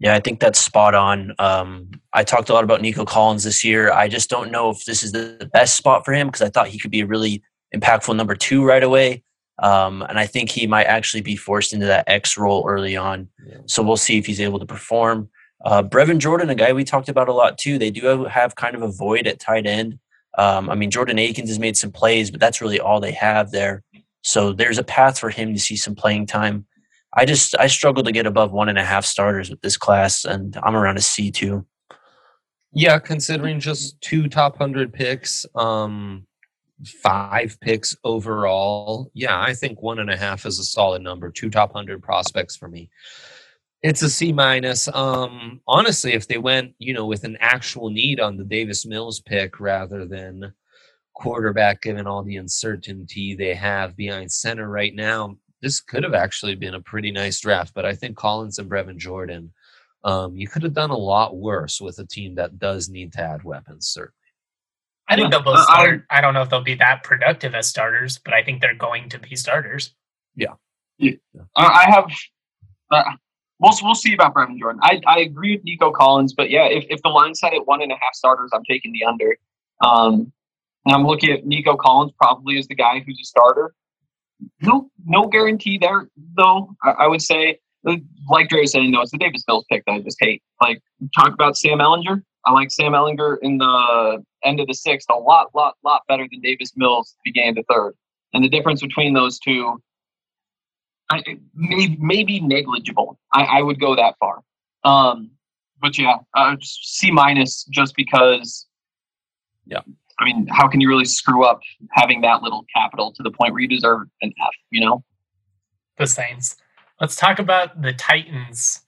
[0.00, 1.32] Yeah, I think that's spot on.
[1.40, 3.90] Um, I talked a lot about Nico Collins this year.
[3.90, 6.68] I just don't know if this is the best spot for him because I thought
[6.68, 7.42] he could be a really
[7.74, 9.24] impactful number two right away.
[9.60, 13.28] Um, and I think he might actually be forced into that X role early on.
[13.44, 13.56] Yeah.
[13.66, 15.30] So we'll see if he's able to perform.
[15.64, 18.76] Uh, Brevin Jordan, a guy we talked about a lot too, they do have kind
[18.76, 19.98] of a void at tight end.
[20.38, 23.50] Um, I mean, Jordan Akins has made some plays, but that's really all they have
[23.50, 23.82] there.
[24.22, 26.64] So there's a path for him to see some playing time.
[27.14, 30.24] I just I struggle to get above one and a half starters with this class,
[30.24, 31.66] and I'm around a C two.
[32.72, 36.26] Yeah, considering just two top hundred picks, um,
[37.02, 39.10] five picks overall.
[39.14, 41.30] Yeah, I think one and a half is a solid number.
[41.30, 42.90] Two top hundred prospects for me.
[43.82, 44.88] It's a C minus.
[44.88, 49.20] Um, honestly, if they went, you know, with an actual need on the Davis Mills
[49.20, 50.52] pick rather than
[51.14, 56.56] quarterback, given all the uncertainty they have behind center right now, this could have actually
[56.56, 57.72] been a pretty nice draft.
[57.74, 59.52] But I think Collins and Brevin Jordan,
[60.02, 63.22] um, you could have done a lot worse with a team that does need to
[63.22, 64.14] add weapons, certainly.
[65.08, 66.04] I think they'll both start.
[66.10, 68.74] I, I don't know if they'll be that productive as starters, but I think they're
[68.74, 69.94] going to be starters.
[70.36, 70.54] Yeah.
[70.98, 71.12] yeah.
[71.56, 72.10] I have.
[72.90, 73.12] Uh,
[73.60, 74.80] we'll we'll see about Brevin Jordan.
[74.82, 77.82] I, I agree with Nico Collins, but yeah, if, if the line set at one
[77.82, 79.36] and a half starters, I'm taking the under.
[79.84, 80.32] Um,
[80.84, 83.74] and I'm looking at Nico Collins probably as the guy who's a starter.
[84.62, 86.74] No no guarantee there though.
[86.84, 89.92] I, I would say, like Dre was saying, though, it's the Davis Mills pick that
[89.92, 90.42] I just hate.
[90.60, 90.80] Like
[91.14, 92.22] talk about Sam Ehlinger.
[92.46, 96.26] I like Sam Ehlinger in the end of the sixth a lot, lot, lot better
[96.30, 97.94] than Davis Mills began the third.
[98.32, 99.80] And the difference between those two
[101.10, 101.22] I,
[101.54, 103.18] may, maybe negligible.
[103.32, 104.42] I, I, would go that far.
[104.84, 105.30] Um,
[105.80, 108.66] but yeah, uh, C minus just because.
[109.66, 109.80] Yeah.
[110.20, 111.60] I mean, how can you really screw up
[111.92, 114.50] having that little capital to the point where you deserve an F?
[114.70, 115.04] You know.
[115.96, 116.56] The Saints.
[117.00, 118.80] Let's talk about the Titans.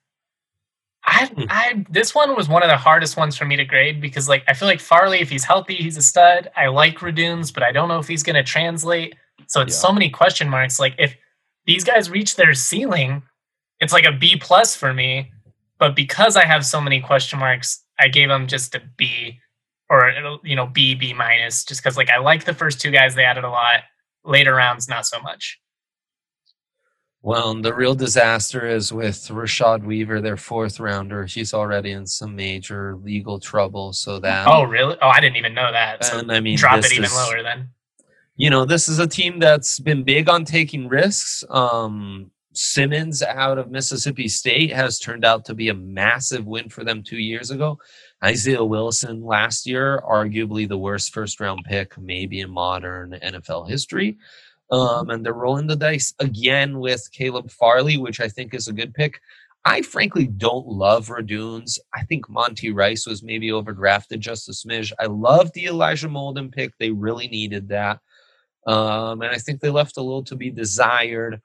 [1.04, 1.42] I, hmm.
[1.48, 4.44] I, this one was one of the hardest ones for me to grade because, like,
[4.48, 6.50] I feel like Farley, if he's healthy, he's a stud.
[6.56, 9.14] I like Radunz, but I don't know if he's going to translate.
[9.46, 9.88] So it's yeah.
[9.88, 10.78] so many question marks.
[10.78, 11.16] Like, if
[11.66, 13.22] these guys reach their ceiling,
[13.80, 15.32] it's like a B plus for me.
[15.78, 19.38] But because I have so many question marks, I gave them just a B
[19.88, 20.12] or
[20.44, 23.24] you know B B minus, just because like I like the first two guys, they
[23.24, 23.80] added a lot.
[24.24, 25.58] Later rounds, not so much.
[27.22, 31.24] Well, the real disaster is with Rashad Weaver, their fourth rounder.
[31.24, 33.92] He's already in some major legal trouble.
[33.92, 34.46] So that.
[34.46, 34.96] Oh, really?
[35.02, 36.04] Oh, I didn't even know that.
[36.04, 37.70] So and I mean, drop it even is, lower then
[38.41, 41.45] you know, this is a team that's been big on taking risks.
[41.51, 46.82] Um, Simmons out of Mississippi State has turned out to be a massive win for
[46.82, 47.78] them two years ago.
[48.24, 54.16] Isaiah Wilson last year, arguably the worst first round pick, maybe in modern NFL history.
[54.70, 58.72] Um, and they're rolling the dice again with Caleb Farley, which I think is a
[58.72, 59.20] good pick.
[59.66, 61.78] I frankly don't love Radunz.
[61.93, 64.93] I think Monty Rice was maybe overdrafted just a smidge.
[64.99, 66.72] I love the Elijah Molden pick.
[66.78, 68.01] They really needed that.
[68.66, 71.40] Um, and I think they left a little to be desired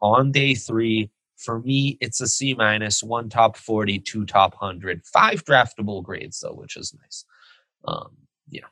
[0.00, 1.10] on day three.
[1.36, 6.40] For me, it's a C minus, one top 40, two top 100, five draftable grades,
[6.40, 7.24] though, which is nice.
[7.86, 8.16] Um,
[8.48, 8.66] yeah.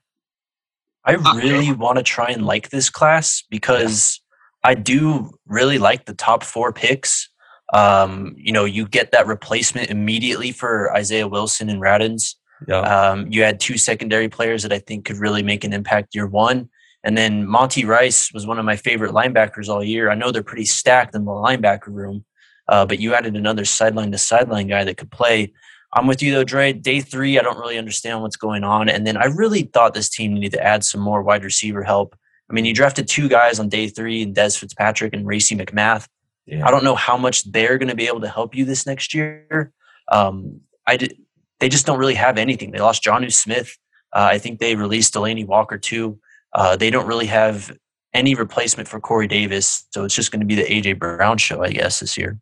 [1.04, 4.20] I really want to try and like this class because
[4.64, 4.70] yeah.
[4.70, 7.28] I do really like the top four picks.
[7.72, 12.36] Um, you know, you get that replacement immediately for Isaiah Wilson and Radunz.
[12.68, 12.80] Yeah.
[12.80, 16.26] Um, you had two secondary players that I think could really make an impact year
[16.26, 16.68] one.
[17.04, 20.10] And then Monty Rice was one of my favorite linebackers all year.
[20.10, 22.24] I know they're pretty stacked in the linebacker room,
[22.68, 25.52] uh, but you added another sideline to sideline guy that could play.
[25.94, 26.72] I'm with you though, Dre.
[26.72, 28.88] Day three, I don't really understand what's going on.
[28.88, 32.16] And then I really thought this team needed to add some more wide receiver help.
[32.48, 36.06] I mean, you drafted two guys on day three, and Dez Fitzpatrick and Racey McMath.
[36.46, 36.66] Yeah.
[36.66, 39.14] I don't know how much they're going to be able to help you this next
[39.14, 39.72] year.
[40.10, 41.16] Um, I did,
[41.60, 42.72] they just don't really have anything.
[42.72, 43.76] They lost Jonnu Smith.
[44.12, 46.18] Uh, I think they released Delanie Walker too.
[46.54, 47.76] Uh, they don't really have
[48.14, 51.62] any replacement for Corey Davis, so it's just going to be the AJ Brown show,
[51.62, 52.38] I guess, this year.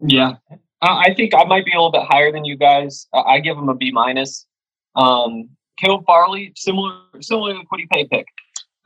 [0.00, 0.34] Yeah,
[0.82, 3.08] I think I might be a little bit higher than you guys.
[3.12, 4.46] I give him a B minus.
[4.94, 8.26] Um, Caleb Farley, similar, similar to Kwity Paye pick.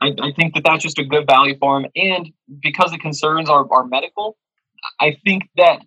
[0.01, 2.31] I, I, think that that's just a good value for him, and
[2.61, 4.35] because the concerns are, are medical,
[4.99, 5.81] I think that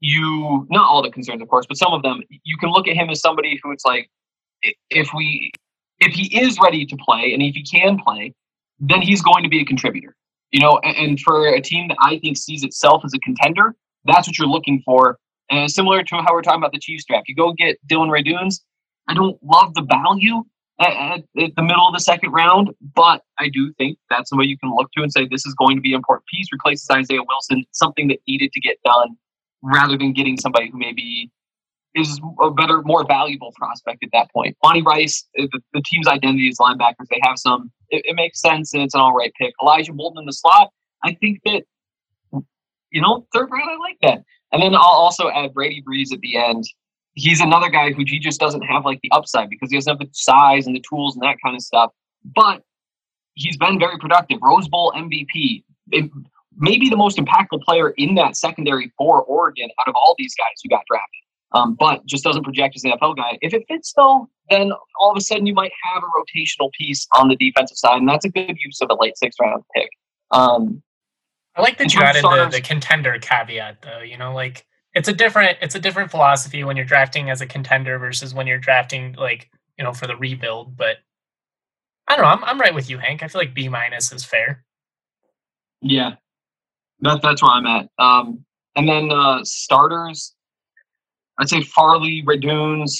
[0.00, 2.96] you not all the concerns, of course, but some of them, you can look at
[2.96, 4.10] him as somebody who it's like,
[4.90, 5.52] if we
[5.98, 8.34] if he is ready to play and if he can play,
[8.78, 10.14] then he's going to be a contributor.
[10.52, 13.74] You know, and, and for a team that I think sees itself as a contender,
[14.04, 15.18] that's what you're looking for.
[15.50, 18.60] And similar to how we're talking about the Chiefs draft, you go get Dillon Radunz.
[19.08, 20.42] I don't love the value
[20.80, 24.58] at, at, the middle of the second round, but I do think that's somebody you
[24.58, 26.48] can look to and say this is going to be an important piece.
[26.52, 29.16] Replaces Isaiah Wilson, something that needed to get done,
[29.62, 31.30] rather than getting somebody who maybe
[31.96, 34.56] is a better, more valuable prospect at that point.
[34.62, 37.06] Monty Rice, eh, the, the team's identity is linebackers.
[37.10, 37.72] They have some.
[37.90, 39.54] It, it, makes sense, and it's an all right pick.
[39.62, 40.70] Elijah Molden in the slot.
[41.04, 41.64] I think that
[42.90, 43.70] you know third round.
[43.70, 44.24] I like that.
[44.52, 46.64] And then I'll also add Brady Breeze at the end.
[47.14, 49.98] He's another guy who he just doesn't have like the upside because he doesn't have
[49.98, 51.90] the size and the tools and that kind of stuff.
[52.24, 52.62] But
[53.34, 54.38] he's been very productive.
[54.42, 55.64] Rose Bowl MVP.
[55.92, 56.08] It, eh,
[56.58, 60.60] maybe the most impactful player in that secondary for Oregon out of all these guys
[60.62, 61.25] who got drafted.
[61.56, 63.38] Um, but just doesn't project as an NFL guy.
[63.40, 67.06] If it fits though, then all of a sudden you might have a rotational piece
[67.16, 69.88] on the defensive side, and that's a good use of a late sixth round pick.
[70.30, 70.82] Um,
[71.56, 74.00] I like that you added the, the contender caveat though.
[74.00, 77.46] You know, like it's a different it's a different philosophy when you're drafting as a
[77.46, 80.76] contender versus when you're drafting like you know for the rebuild.
[80.76, 80.98] But
[82.06, 82.30] I don't know.
[82.30, 83.22] I'm I'm right with you, Hank.
[83.22, 84.62] I feel like B minus is fair.
[85.80, 86.14] Yeah,
[87.00, 87.88] that, that's where I'm at.
[87.98, 88.44] Um,
[88.74, 90.35] and then uh, starters,
[91.38, 92.92] I'd say Farley, Radunz.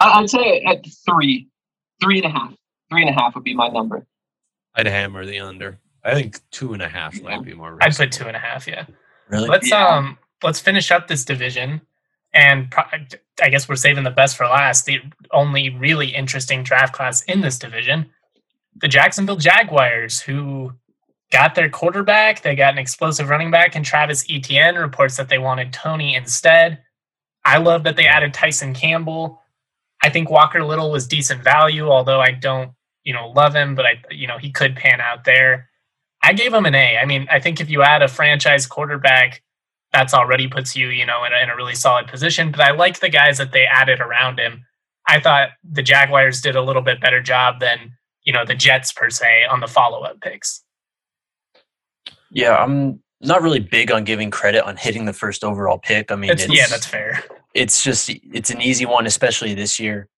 [0.00, 1.48] I'd say at three,
[2.00, 2.54] three and a half,
[2.90, 4.06] three and a half would be my number.
[4.74, 5.78] I'd hammer the under.
[6.04, 7.22] I think two and a half yeah.
[7.22, 7.78] might be more.
[7.80, 8.66] I'd put two and a half.
[8.66, 8.86] Yeah.
[9.28, 9.48] Really?
[9.48, 9.86] Let's yeah.
[9.86, 11.80] um let's finish up this division,
[12.34, 12.84] and pro-
[13.40, 14.86] I guess we're saving the best for last.
[14.86, 18.10] The only really interesting draft class in this division,
[18.76, 20.72] the Jacksonville Jaguars, who
[21.32, 22.42] got their quarterback.
[22.42, 24.76] They got an explosive running back and Travis Etienne.
[24.76, 26.82] Reports that they wanted Tony instead.
[27.44, 29.40] I love that they added Tyson Campbell.
[30.02, 32.72] I think Walker Little was decent value, although I don't,
[33.04, 35.70] you know, love him, but I, you know, he could pan out there.
[36.22, 36.98] I gave him an A.
[36.98, 39.42] I mean, I think if you add a franchise quarterback,
[39.92, 42.50] that's already puts you, you know, in a, in a really solid position.
[42.50, 44.64] But I like the guys that they added around him.
[45.06, 47.92] I thought the Jaguars did a little bit better job than,
[48.24, 50.62] you know, the Jets per se on the follow up picks.
[52.32, 56.10] Yeah, I'm not really big on giving credit on hitting the first overall pick.
[56.10, 57.22] I mean, yeah, that's fair.
[57.54, 60.08] It's just it's an easy one, especially this year.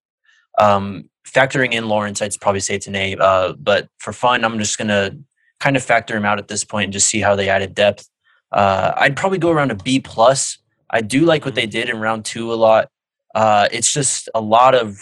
[0.59, 3.17] Um, factoring in Lawrence, I'd probably say it's an A.
[3.17, 5.17] Uh, but for fun, I'm just gonna
[5.61, 8.09] kind of factor him out at this point and just see how they added depth.
[8.53, 10.59] Uh, I'd probably go around a B plus.
[10.91, 12.89] I do like what they did in round two a lot.
[13.35, 14.97] Uh, it's just a lot of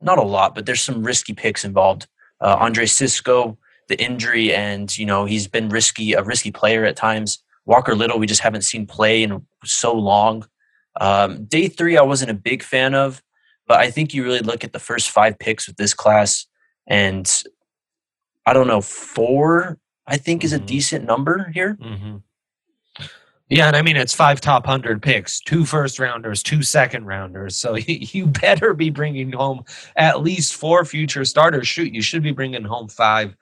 [0.00, 2.06] not a lot, but there's some risky picks involved.
[2.40, 3.58] Uh, Andre Cisco,
[3.88, 7.42] the injury, and you know he's been risky, a risky player at times.
[7.66, 10.46] Walker Little, we just haven't seen play in so long.
[11.00, 13.22] Um, day three, I wasn't a big fan of,
[13.66, 16.46] but I think you really look at the first five picks with this class,
[16.86, 17.42] and
[18.46, 19.78] I don't know, four
[20.08, 20.66] I think is a mm-hmm.
[20.66, 21.76] decent number here.
[21.80, 22.16] Mm-hmm.
[23.50, 27.56] Yeah, and I mean it's five top hundred picks, two first rounders, two second rounders.
[27.56, 29.64] So you better be bringing home
[29.96, 31.68] at least four future starters.
[31.68, 33.36] Shoot, you should be bringing home five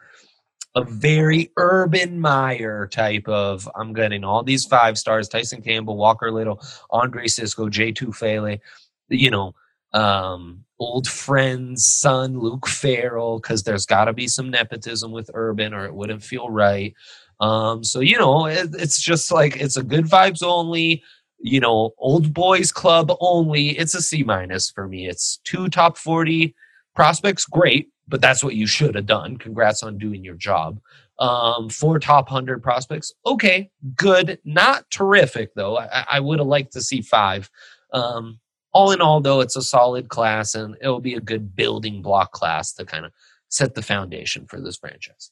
[0.77, 6.31] a very Urban Meyer type of I'm getting all these five stars Tyson Campbell, Walker
[6.31, 7.93] Little, Andre Cisco, J.
[7.93, 8.61] Tufele,
[9.09, 9.55] you know,
[9.95, 15.73] um, old friend's son, Luke Farrell, because there's got to be some nepotism with Urban
[15.73, 16.95] or it wouldn't feel right.
[17.41, 21.03] Um, so, you know, it, it's just like it's a good vibes only,
[21.39, 23.71] you know, old boys club only.
[23.79, 25.09] It's a C minus for me.
[25.09, 26.55] It's two top 40
[26.95, 29.37] prospects, great but that's what you should have done.
[29.37, 30.81] Congrats on doing your job.
[31.19, 33.13] Um, four top 100 prospects.
[33.25, 34.39] Okay, good.
[34.45, 35.79] Not terrific, though.
[35.79, 37.51] I, I would have liked to see five.
[37.93, 38.39] Um,
[38.73, 42.33] all in all, though, it's a solid class and it'll be a good building block
[42.33, 43.13] class to kind of
[43.49, 45.31] set the foundation for this franchise.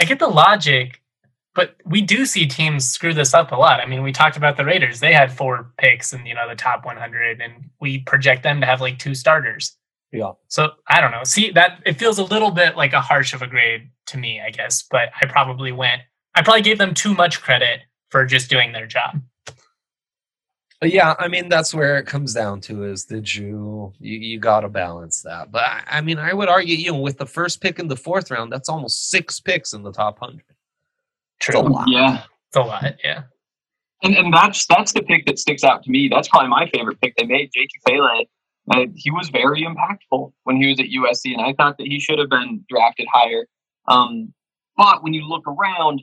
[0.00, 1.02] I get the logic,
[1.54, 3.80] but we do see teams screw this up a lot.
[3.80, 5.00] I mean, we talked about the Raiders.
[5.00, 8.66] They had four picks in, you know, the top 100, and we project them to
[8.66, 9.76] have like two starters.
[10.14, 10.32] Yeah.
[10.46, 11.24] So I don't know.
[11.24, 14.40] See that it feels a little bit like a harsh of a grade to me,
[14.40, 14.84] I guess.
[14.88, 16.02] But I probably went.
[16.36, 19.20] I probably gave them too much credit for just doing their job.
[20.80, 24.38] Uh, yeah, I mean that's where it comes down to is did you you, you
[24.38, 25.50] got to balance that.
[25.50, 27.96] But I, I, mean, I would argue you know with the first pick in the
[27.96, 30.44] fourth round, that's almost six picks in the top hundred.
[31.40, 31.74] True.
[31.88, 32.94] Yeah, it's a lot.
[33.02, 33.24] Yeah.
[34.04, 36.08] And and that's that's the pick that sticks out to me.
[36.08, 37.50] That's probably my favorite pick they made.
[37.52, 37.66] J.
[37.66, 38.26] Tufele
[38.94, 42.18] he was very impactful when he was at USC, and I thought that he should
[42.18, 43.46] have been drafted higher.
[43.88, 44.32] Um,
[44.76, 46.02] but when you look around,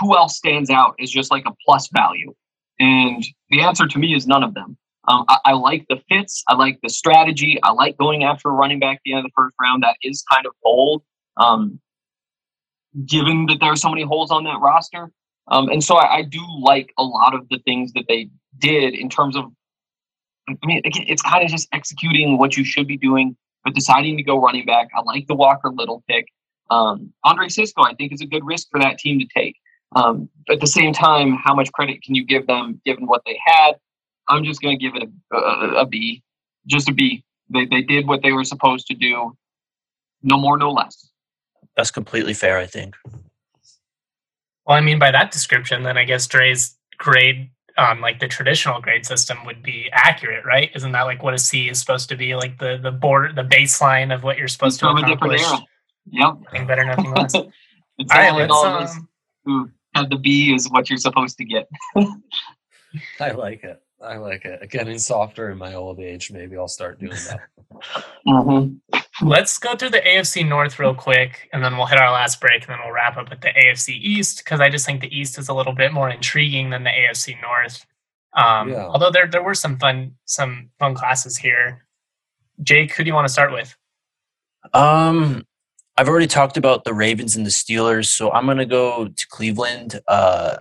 [0.00, 2.34] who else stands out is just like a plus value?
[2.80, 4.76] And the answer to me is none of them.
[5.06, 6.42] Um, I, I, like the fits.
[6.48, 7.58] I like the strategy.
[7.62, 9.82] I like going after a running back at the end of the first round.
[9.82, 11.02] That is kind of bold,
[11.36, 11.78] um,
[13.04, 15.10] given that there are so many holes on that roster.
[15.48, 18.94] Um, and so I, I, do like a lot of the things that they did
[18.94, 19.52] in terms of
[20.48, 24.22] I mean, it's kind of just executing what you should be doing, but deciding to
[24.22, 24.88] go running back.
[24.94, 26.26] I like the Walker Little pick.
[26.70, 29.56] Um, Andre Cisco, I think, is a good risk for that team to take.
[29.96, 33.22] Um, but at the same time, how much credit can you give them given what
[33.24, 33.72] they had?
[34.28, 36.22] I'm just going to give it a, a, a B,
[36.66, 37.24] just a B.
[37.50, 39.36] They, they did what they were supposed to do,
[40.22, 41.10] no more, no less.
[41.76, 42.96] That's completely fair, I think.
[44.66, 48.80] Well, I mean, by that description, then I guess Dre's grade on like the traditional
[48.80, 50.70] grade system would be accurate, right?
[50.74, 53.42] Isn't that like what a C is supposed to be, like the the border, the
[53.42, 55.42] baseline of what you're supposed it's to accomplish?
[56.06, 56.38] Yep.
[56.44, 57.34] Nothing better, nothing less.
[57.34, 58.52] it's all right, let's,
[58.96, 59.08] um,
[59.44, 61.68] who have the B is what you're supposed to get.
[63.20, 63.82] I like it.
[64.04, 64.70] I like it.
[64.70, 66.30] Getting softer in my old age.
[66.30, 67.40] Maybe I'll start doing that.
[68.26, 69.26] mm-hmm.
[69.26, 72.62] Let's go through the AFC North real quick, and then we'll hit our last break,
[72.62, 75.38] and then we'll wrap up at the AFC East because I just think the East
[75.38, 77.86] is a little bit more intriguing than the AFC North.
[78.32, 78.86] Um, yeah.
[78.86, 81.86] Although there there were some fun some fun classes here.
[82.62, 83.76] Jake, who do you want to start with?
[84.72, 85.44] Um,
[85.96, 89.28] I've already talked about the Ravens and the Steelers, so I'm going to go to
[89.28, 90.00] Cleveland.
[90.08, 90.56] Uh,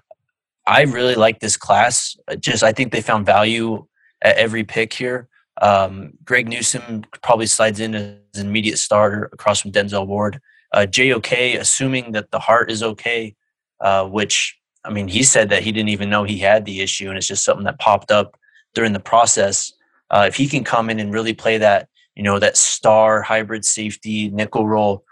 [0.66, 2.16] I really like this class.
[2.40, 3.86] Just I think they found value
[4.22, 5.28] at every pick here.
[5.62, 10.40] Um, Greg Newsome probably slides in as an immediate starter across from Denzel Ward.
[10.74, 13.36] Uh, JOK, assuming that the heart is okay,
[13.82, 17.10] uh, which I mean, he said that he didn't even know he had the issue,
[17.10, 18.38] and it's just something that popped up
[18.74, 19.72] during the process.
[20.10, 23.64] Uh, if he can come in and really play that, you know, that star hybrid
[23.64, 25.06] safety nickel role,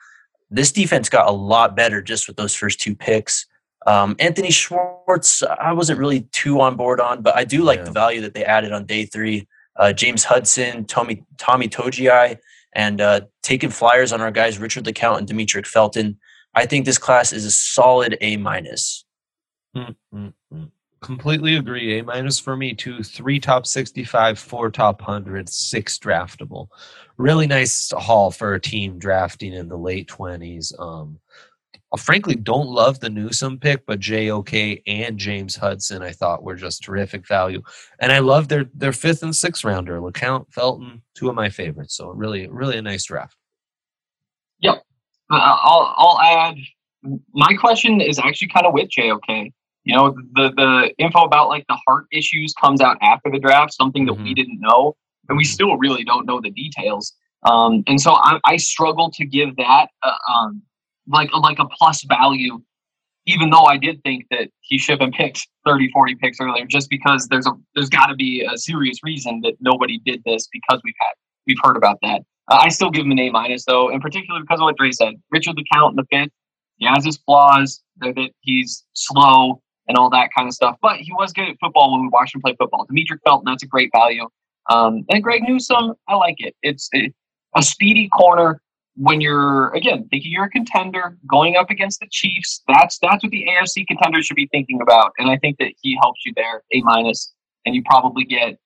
[0.49, 3.45] this defense got a lot better just with those first two picks.
[3.87, 7.85] Um, Anthony Schwartz, I wasn't really too on board on, but I do like yeah.
[7.85, 9.47] the value that they added on day three.
[9.77, 12.37] Uh, James Hudson, Tommy Tommy Togiai,
[12.73, 16.19] and uh, taking flyers on our guys Richard LeCounte and Demetric Felton.
[16.53, 19.05] I think this class is a solid A minus.
[19.75, 20.65] Mm-hmm.
[21.01, 21.97] Completely agree.
[21.97, 23.01] A minus for me too.
[23.01, 26.67] Three top sixty-five, four top hundred, six draftable.
[27.17, 30.73] Really nice haul for a team drafting in the late twenties.
[30.77, 31.17] Um,
[31.97, 36.83] frankly don't love the Newsome pick, but JOK and James Hudson I thought were just
[36.83, 37.61] terrific value,
[37.99, 39.99] and I love their their fifth and sixth rounder.
[39.99, 41.95] LeCounte Felton, two of my favorites.
[41.95, 43.35] So really, really a nice draft.
[44.59, 44.83] Yep,
[45.31, 46.55] uh, I'll I'll add.
[47.33, 49.51] My question is actually kind of with JOK.
[49.83, 53.73] You know, the the info about like the heart issues comes out after the draft,
[53.73, 54.23] something that mm-hmm.
[54.23, 54.95] we didn't know,
[55.27, 55.51] and we mm-hmm.
[55.51, 57.13] still really don't know the details.
[57.43, 59.87] Um, and so I, I struggle to give that.
[60.03, 60.61] Uh, um,
[61.07, 62.61] like like a plus value
[63.25, 66.65] even though I did think that he should have been picked 30, 40 picks earlier,
[66.65, 70.47] just because there's a there's got to be a serious reason that nobody did this
[70.51, 71.13] because we've had
[71.45, 72.21] we've heard about that.
[72.47, 74.91] Uh, I still give him an A minus though, in particular because of what Dre
[74.91, 75.13] said.
[75.29, 76.31] Richard LeCounte in the fifth,
[76.77, 81.11] he has his flaws, that he's slow and all that kind of stuff, but he
[81.13, 82.87] was good at football when we watched him play football.
[82.87, 84.27] Demetric Felton, that's a great value.
[84.69, 86.55] Um, and Greg Newsome, I like it.
[86.61, 87.13] It's it,
[87.55, 88.61] a speedy corner
[88.95, 93.31] when you're again thinking you're a contender going up against the Chiefs, that's that's what
[93.31, 95.13] the AFC contenders should be thinking about.
[95.17, 97.33] And I think that he helps you there, A minus,
[97.65, 98.57] and you probably get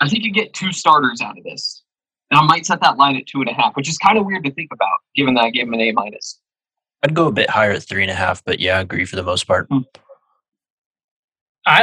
[0.00, 1.82] I think you get two starters out of this.
[2.30, 4.26] And I might set that line at two and a half, which is kind of
[4.26, 6.40] weird to think about, given that I gave him an A minus.
[7.02, 9.16] I'd go a bit higher at three and a half, but yeah, I agree for
[9.16, 9.68] the most part.
[9.68, 9.82] Mm-hmm.
[11.66, 11.82] I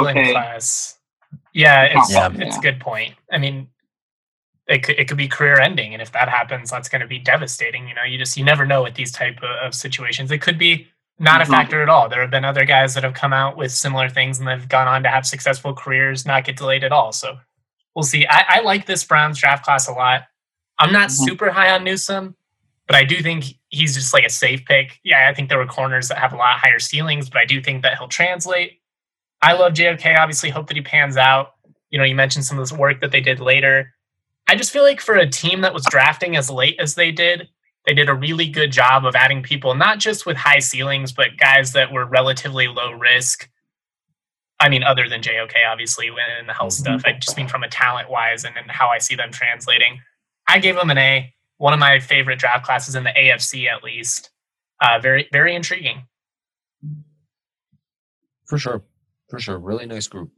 [0.00, 0.98] like this class.
[1.52, 2.30] Yeah, it's yeah.
[2.32, 3.14] it's a good point.
[3.32, 3.68] I mean,
[4.70, 7.18] it could, it could be career ending and if that happens that's going to be
[7.18, 10.30] devastating you know you just you never know with these type of, of situations.
[10.30, 10.86] It could be
[11.18, 11.52] not mm-hmm.
[11.52, 12.08] a factor at all.
[12.08, 14.88] There have been other guys that have come out with similar things and they've gone
[14.88, 17.38] on to have successful careers not get delayed at all so
[17.94, 18.26] we'll see.
[18.26, 20.22] I, I like this browns draft class a lot.
[20.78, 21.24] I'm not mm-hmm.
[21.24, 22.36] super high on newsome
[22.86, 24.98] but i do think he's just like a safe pick.
[25.04, 27.60] Yeah i think there were corners that have a lot higher ceilings but i do
[27.60, 28.80] think that he'll translate.
[29.42, 31.54] I love jok obviously hope that he pans out.
[31.90, 33.92] You know you mentioned some of this work that they did later
[34.50, 37.48] I just feel like for a team that was drafting as late as they did,
[37.86, 41.36] they did a really good job of adding people, not just with high ceilings, but
[41.38, 43.48] guys that were relatively low risk.
[44.58, 47.02] I mean, other than JOK, obviously, when in the health stuff.
[47.06, 50.00] I just mean from a talent wise and, and how I see them translating.
[50.48, 53.84] I gave them an A, one of my favorite draft classes in the AFC, at
[53.84, 54.30] least.
[54.80, 56.08] Uh, very, very intriguing.
[58.46, 58.82] For sure.
[59.28, 59.60] For sure.
[59.60, 60.32] Really nice group.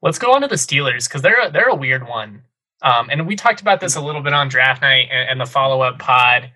[0.00, 2.44] Let's go on to the Steelers because they're they're a weird one.
[2.82, 5.46] Um, and we talked about this a little bit on draft night and, and the
[5.46, 6.50] follow up pod.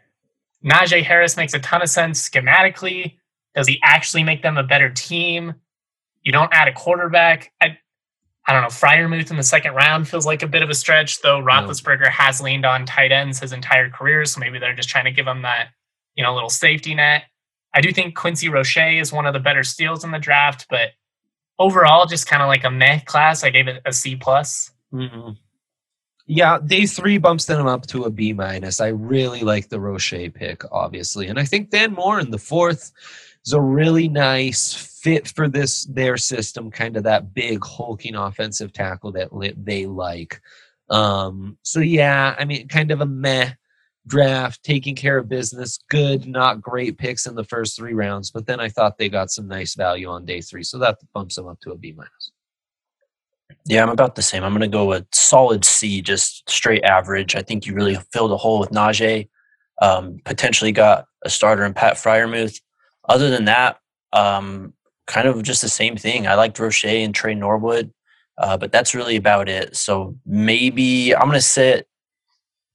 [0.65, 3.19] Najee Harris makes a ton of sense schematically.
[3.55, 5.55] Does he actually make them a better team?
[6.23, 7.53] You don't add a quarterback.
[7.61, 7.77] I,
[8.47, 8.69] I don't know.
[8.69, 12.41] Freiermuth in the second round feels like a bit of a stretch, though Roethlisberger has
[12.41, 15.43] leaned on tight ends his entire career, so maybe they're just trying to give him
[15.43, 15.69] that,
[16.15, 17.25] you know, little safety net.
[17.75, 20.91] I do think Quincy Roche is one of the better steals in the draft, but
[21.59, 23.45] overall, just kind of like a meh class.
[23.45, 24.73] I gave it a C plus.
[24.93, 25.31] Mm-hmm.
[26.35, 28.81] Yeah, day three bumps them up to a B minus.
[28.81, 32.91] I really like the Roche pick, obviously, and I think Dan Moore in the fourth
[33.45, 36.71] is a really nice fit for this their system.
[36.71, 39.29] Kind of that big hulking offensive tackle that
[39.63, 40.41] they like.
[40.89, 43.51] Um, so yeah, I mean, kind of a meh
[44.07, 45.81] draft, taking care of business.
[45.91, 49.31] Good, not great picks in the first three rounds, but then I thought they got
[49.31, 52.33] some nice value on day three, so that bumps them up to a B minus.
[53.67, 54.45] Yeah, I'm about the same.
[54.45, 57.35] I'm going to go with solid C, just straight average.
[57.35, 59.29] I think you really filled a hole with Najee.
[59.81, 62.61] Um, potentially got a starter in Pat Freiermuth.
[63.09, 63.79] Other than that,
[64.13, 64.75] um,
[65.07, 66.27] kind of just the same thing.
[66.27, 67.93] I liked Roche and Tre Norwood,
[68.39, 69.77] uh, but that's really about it.
[69.77, 71.89] So maybe I'm going to sit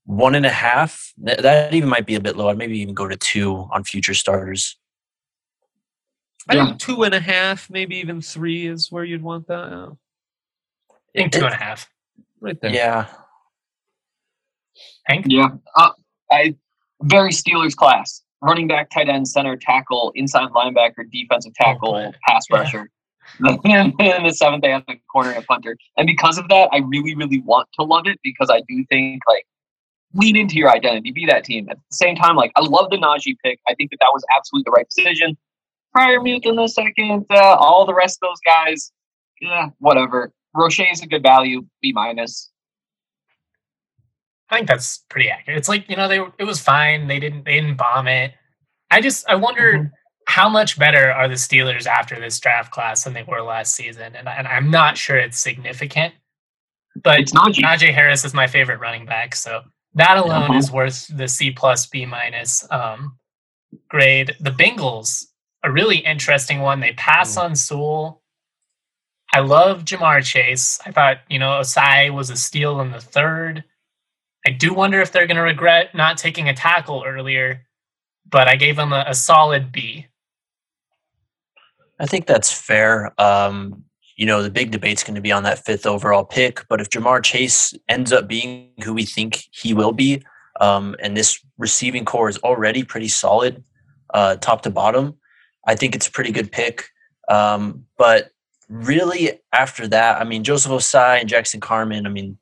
[0.06, 1.14] one and a half.
[1.20, 2.50] That, that, even might be a bit low.
[2.50, 4.78] I'd maybe even go to two on future starters.
[6.50, 9.98] I think two and a half, maybe even three is where you'd want that.
[11.18, 11.90] I think two and a half.
[12.40, 12.72] Right there.
[12.72, 13.08] Yeah.
[15.06, 15.26] Hank?
[15.28, 15.50] Yeah.
[15.76, 15.92] Uh,
[16.32, 16.56] I
[17.02, 18.22] very Steelers class.
[18.42, 22.90] Running back, tight end, center, tackle, inside linebacker, defensive oh, tackle, oh, pass rusher.
[23.42, 23.90] Yeah.
[24.00, 25.76] and the seventh day at the corner and punter.
[25.98, 29.22] And because of that, I really, really want to love it because I do think
[29.28, 29.46] like
[30.14, 31.68] lean into your identity, be that team.
[31.70, 33.60] At the same time, like I love the Najee pick.
[33.68, 35.38] I think that that was absolutely the right decision.
[35.94, 38.94] Freiermuth in the second, uh, all the rest of those guys,
[39.42, 40.32] yeah, whatever.
[40.58, 42.52] Roche is a good value, B minus.
[44.50, 45.58] I think that's pretty accurate.
[45.58, 47.08] It's like you know they it was fine.
[47.08, 48.34] They didn't they didn't bomb it.
[48.90, 49.88] I just I wonder mm-hmm.
[50.28, 54.16] how much better are the Steelers after this draft class than they were last season,
[54.16, 56.14] and and I'm not sure it's significant.
[57.04, 59.62] But it's not Najee Harris is my favorite running back, so
[59.96, 60.58] that alone uh-huh.
[60.58, 63.18] is worth the C plus B minus um,
[63.90, 64.36] grade.
[64.40, 65.26] The Bengals,
[65.64, 66.80] a really interesting one.
[66.80, 67.44] They pass mm.
[67.44, 68.22] on Sewell.
[69.34, 70.80] I love Ja'Marr Chase.
[70.86, 73.64] I thought you know Ossai was a steal in the third.
[74.46, 77.66] I do wonder if they're going to regret not taking a tackle earlier,
[78.26, 80.08] but I gave them a, a solid B.
[82.00, 83.12] I think that's fair.
[83.20, 83.84] Um,
[84.16, 86.66] you know, the big debate's going to be on that fifth overall pick.
[86.70, 90.24] But if Ja'Marr Chase ends up being who we think he will be,
[90.60, 93.64] um, and this receiving core is already pretty solid,
[94.14, 95.18] uh, top to bottom,
[95.68, 96.90] I think it's a pretty good pick.
[97.30, 98.32] Um, but
[98.70, 102.38] really, after that, I mean, Joseph Ossai and Jackson Carman, I mean,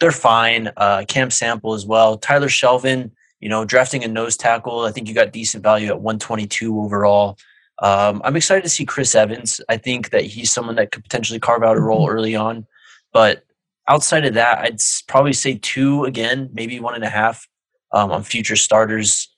[0.00, 0.70] they're fine.
[0.76, 2.18] Uh, Cam Sample as well.
[2.18, 4.80] Tyler Shelvin, you know, drafting a nose tackle.
[4.80, 7.38] I think you got decent value at 122 overall.
[7.80, 9.60] Um, I'm excited to see Chris Evans.
[9.68, 12.16] I think that he's someone that could potentially carve out a role mm-hmm.
[12.16, 12.66] early on.
[13.12, 13.44] But
[13.88, 14.78] outside of that, I'd
[15.08, 17.46] probably say two again, maybe one and a half
[17.92, 19.28] um, on future starters.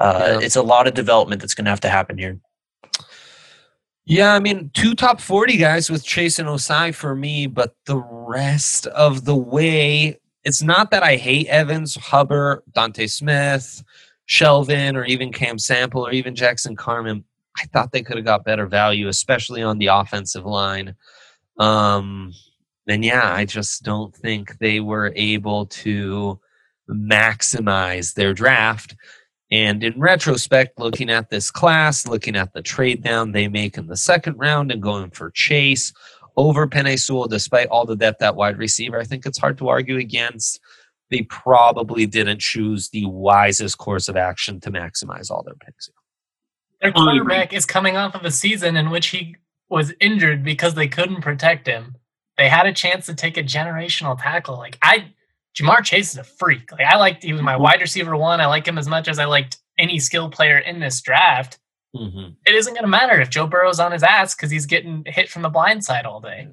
[0.00, 0.40] Uh, yeah.
[0.40, 2.38] It's a lot of development that's going to have to happen here.
[4.04, 7.98] Yeah, I mean, two top 40 guys with Chase and Ossai for me, but the
[7.98, 13.84] rest of the way, it's not that I hate Evans, Hubbard, D'Ante Smith,
[14.28, 17.24] Shelvin, or even Cam Sample, or even Jackson Carman.
[17.56, 20.96] I thought they could have got better value, especially on the offensive line.
[21.58, 22.32] Um,
[22.88, 26.40] and yeah, I just don't think they were able to
[26.90, 28.96] maximize their draft.
[29.52, 33.86] And in retrospect, looking at this class, looking at the trade down they make in
[33.86, 35.92] the second round and going for Chase
[36.38, 39.68] over Penei Sewell, despite all the depth at wide receiver, I think it's hard to
[39.68, 40.58] argue against.
[41.10, 45.90] They probably didn't choose the wisest course of action to maximize all their picks.
[46.80, 49.36] Their quarterback is coming off of a season in which he
[49.68, 51.96] was injured because they couldn't protect him.
[52.38, 54.56] They had a chance to take a generational tackle.
[54.56, 55.12] Like I
[55.58, 56.72] Ja'Marr Chase is a freak.
[56.72, 58.40] Like I liked he was my wide receiver one.
[58.40, 61.58] I like him as much as I liked any skill player in this draft.
[61.94, 62.32] Mm-hmm.
[62.46, 65.28] It isn't going to matter if Joe Burrow's on his ass because he's getting hit
[65.28, 66.48] from the blind side all day.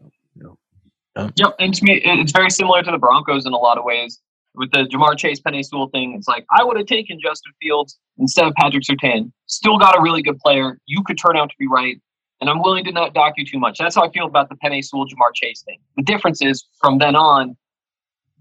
[1.36, 4.20] Yep, and to me, it's very similar to the Broncos in a lot of ways.
[4.56, 7.97] With the Ja'Marr Chase, Penei Sewell thing, it's like I would have taken Justin Fields
[8.18, 9.32] instead of Patrick Surtain.
[9.45, 10.80] Still got a really good player.
[10.86, 12.02] You could turn out to be right,
[12.41, 13.78] and I'm willing to not dock you too much.
[13.78, 15.80] That's how I feel about the Penei Sewell, Ja'Marr Chase thing.
[15.97, 17.56] The difference is from then on,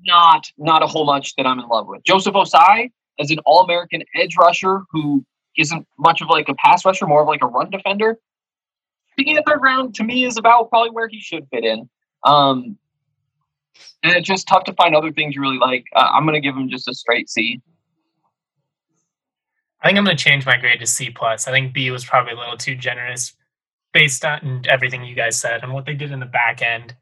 [0.04, 2.02] not not a whole much that I'm in love with.
[2.04, 5.24] Joseph Ossai as an All American edge rusher who
[5.56, 8.18] isn't much of like a pass rusher, more of like a run defender.
[9.16, 11.88] Picking the third round to me is about probably where he should fit in.
[12.24, 12.78] Um,
[14.02, 15.84] and it's just tough to find other things you really like.
[15.94, 17.60] Uh, I'm going to give him just a straight C.
[19.82, 21.46] I think I'm going to change my grade to C plus.
[21.46, 23.34] I think B was probably a little too generous
[23.92, 26.94] based on everything you guys said and what they did in the back end.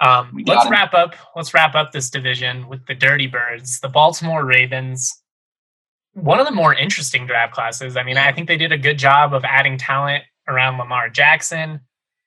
[0.00, 0.72] Um, let's him.
[0.72, 1.14] wrap up.
[1.36, 5.12] Let's wrap up this division with the Dirty Birds, the Baltimore Ravens.
[6.14, 7.96] One of the more interesting draft classes.
[7.96, 11.80] I mean, I think they did a good job of adding talent around Lamar Jackson.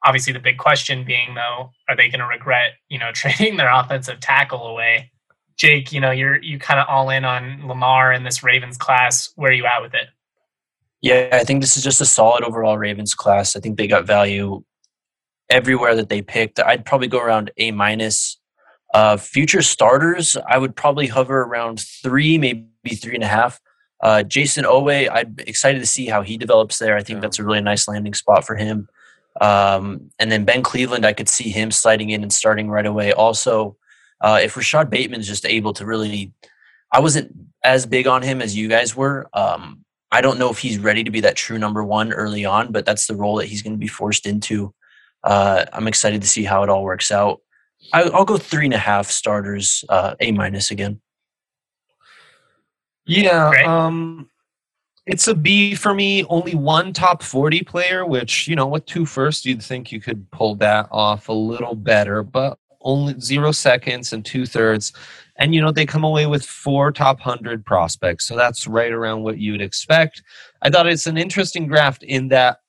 [0.03, 3.71] Obviously, the big question being though, are they going to regret, you know, trading their
[3.71, 5.11] offensive tackle away?
[5.57, 9.31] Jake, you know, you're you kind of all in on Lamar in this Ravens class.
[9.35, 10.07] Where are you at with it?
[11.01, 13.55] Yeah, I think this is just a solid overall Ravens class.
[13.55, 14.63] I think they got value
[15.49, 16.59] everywhere that they picked.
[16.59, 18.39] I'd probably go around A minus.
[18.93, 23.59] Uh, future starters, I would probably hover around three, maybe three and a half.
[24.01, 26.95] Uh, Jayson Oweh, I'm excited to see how he develops there.
[26.95, 27.21] I think yeah.
[27.21, 28.87] that's a really nice landing spot for him.
[29.41, 33.11] Um, and then Ben Cleveland, I could see him sliding in and starting right away.
[33.11, 33.75] Also,
[34.21, 36.31] uh, if Rashod Bateman is just able to really,
[36.91, 39.27] I wasn't as big on him as you guys were.
[39.33, 42.71] Um, I don't know if he's ready to be that true number one early on,
[42.71, 44.73] but that's the role that he's going to be forced into.
[45.25, 47.41] Uh, I'm excited to see how it all works out.
[47.91, 51.01] I, will go three and a half starters, uh, A minus again.
[53.07, 54.29] Yeah, um,
[55.05, 56.23] it's a B for me.
[56.25, 60.29] Only one top 40 player, which, you know, with two first, you'd think you could
[60.31, 64.93] pull that off a little better, but only zero seconds and two thirds.
[65.37, 68.27] And, you know, they come away with four top 100 prospects.
[68.27, 70.23] So that's right around what you would expect.
[70.61, 72.59] I thought it's an interesting draft in that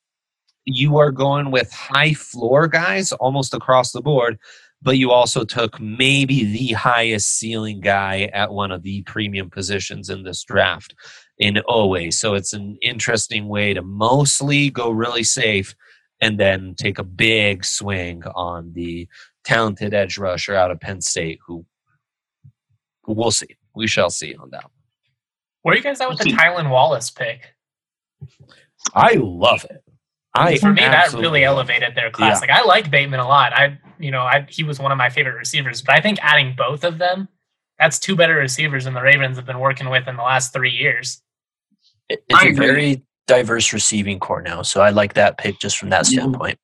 [0.66, 4.38] you are going with high floor guys almost across the board,
[4.82, 10.10] but you also took maybe the highest ceiling guy at one of the premium positions
[10.10, 10.94] in this draft
[11.38, 12.12] in Oweh.
[12.12, 15.74] So it's an interesting way to mostly go really safe
[16.20, 19.08] and then take a big swing on the
[19.44, 21.64] talented edge rusher out of Penn State who,
[23.04, 23.56] who we'll see.
[23.74, 24.64] We shall see on that.
[25.62, 27.54] Where are you guys at with the Tylan Wallace pick?
[28.94, 29.82] I love it.
[30.38, 32.36] I for me that really elevated their class.
[32.36, 32.40] Yeah.
[32.40, 33.52] Like I like Bateman a lot.
[33.52, 36.54] I you know I he was one of my favorite receivers, but I think adding
[36.56, 37.28] both of them,
[37.78, 40.70] that's two better receivers than the Ravens have been working with in the last three
[40.70, 41.22] years.
[42.08, 42.66] It's I a agree.
[42.66, 46.58] very diverse receiving core now, so I like that pick just from that standpoint.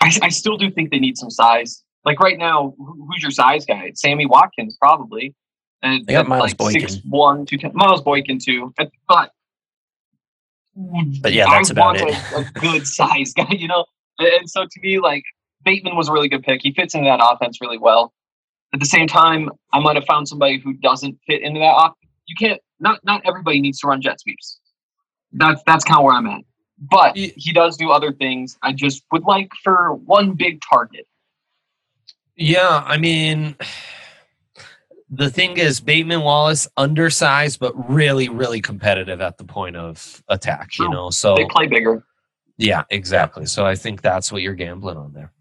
[0.00, 1.82] I, I still do think they need some size.
[2.04, 3.84] Like right now, who's your size guy?
[3.86, 5.34] It's Sammy Watkins probably.
[5.82, 6.88] And they got Miles like Boykin.
[6.88, 7.70] Six, one, two, ten.
[7.74, 8.72] Miles Boykin too.
[9.06, 9.30] But
[11.22, 12.14] but yeah, that's I about it.
[12.32, 13.84] A, a good size guy, you know.
[14.18, 15.22] And so to me, like
[15.64, 16.60] Bateman was a really good pick.
[16.62, 18.12] He fits into that offense really well.
[18.74, 21.96] At the same time, I might have found somebody who doesn't fit into that offense.
[22.26, 22.60] You can't.
[22.80, 24.60] Not not everybody needs to run jet sweeps.
[25.32, 26.42] That's that's kind of where I'm at.
[26.78, 28.56] But he does do other things.
[28.62, 31.06] I just would like for one big target.
[32.36, 33.56] Yeah, I mean,
[35.10, 40.78] the thing is Bateman Wallace undersized but really really competitive at the point of attack,
[40.78, 41.10] you know.
[41.10, 42.04] So they play bigger.
[42.56, 43.46] Yeah, exactly.
[43.46, 45.32] So I think that's what you're gambling on there.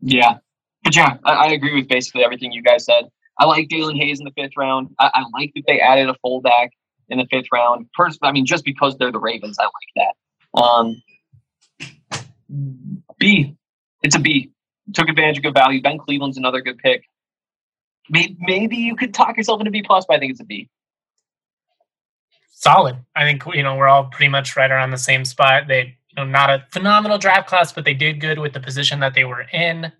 [0.00, 0.38] Yeah.
[0.82, 3.04] But yeah, I, I agree with basically everything you guys said.
[3.38, 4.88] I like Daelin Hayes in the fifth round.
[4.98, 6.70] I, I like that they added a fullback
[7.08, 7.86] in the fifth round.
[7.96, 10.60] First, I mean, just because they're the Ravens, I like that.
[10.60, 11.02] Um,
[13.18, 13.56] B,
[14.02, 14.50] it's a B.
[14.92, 15.80] Took advantage of good value.
[15.80, 17.02] Ben Cleveland's another good pick
[18.10, 20.68] maybe, maybe you could talk yourself into B plus, but I think it's a B.
[22.50, 22.96] Solid.
[23.14, 25.68] I think you know we're all pretty much right around the same spot.
[25.68, 29.00] They, you know, not a phenomenal draft class, but they did good with the position
[29.00, 29.92] that they were in.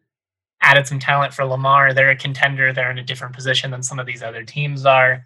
[0.60, 1.94] Added some talent for Lamar.
[1.94, 2.72] They're a contender.
[2.72, 5.24] They're in a different position than some of these other teams are.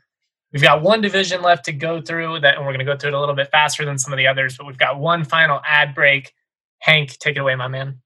[0.52, 3.12] We've got one division left to go through that, and we're going to go through
[3.12, 4.58] it a little bit faster than some of the others.
[4.58, 6.34] But we've got one final ad break.
[6.80, 8.02] Hank, take it away, my man.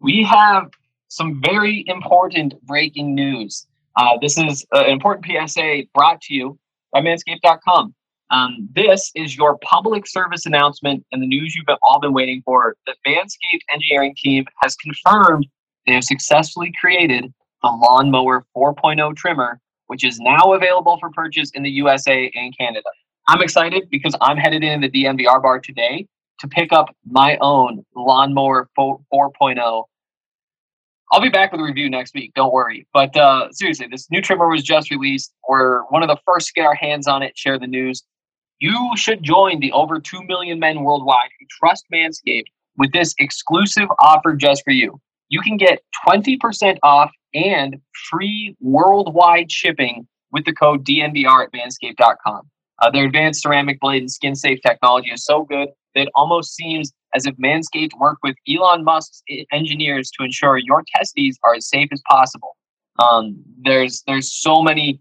[0.00, 0.70] We have
[1.12, 3.66] some very important breaking news.
[3.96, 6.58] Uh, this is an important PSA brought to you
[6.90, 7.94] by manscaped.com.
[8.30, 12.76] Um, this is your public service announcement and the news you've all been waiting for.
[12.86, 15.46] The Manscaped engineering team has confirmed
[15.86, 17.30] they have successfully created
[17.62, 22.88] the Lawnmower 4.0 trimmer, which is now available for purchase in the USA and Canada.
[23.28, 26.06] I'm excited because I'm headed in the DNVR bar today
[26.38, 29.84] to pick up my own Lawnmower 4.0
[31.12, 32.32] I'll be back with a review next week.
[32.34, 32.86] Don't worry.
[32.94, 35.34] But uh, seriously, this new trimmer was just released.
[35.46, 38.02] We're one of the first to get our hands on it, share the news.
[38.60, 42.46] You should join the over 2 million men worldwide who trust Manscaped
[42.78, 44.98] with this exclusive offer just for you.
[45.28, 47.76] You can get 20% off and
[48.10, 52.48] free worldwide shipping with the code DNVR at manscaped.com.
[52.80, 56.54] Uh, their advanced ceramic blade and skin safe technology is so good that it almost
[56.54, 61.68] seems as if Manscaped worked with Elon Musk's engineers to ensure your testes are as
[61.68, 62.56] safe as possible.
[62.98, 65.00] Um, there's there's so many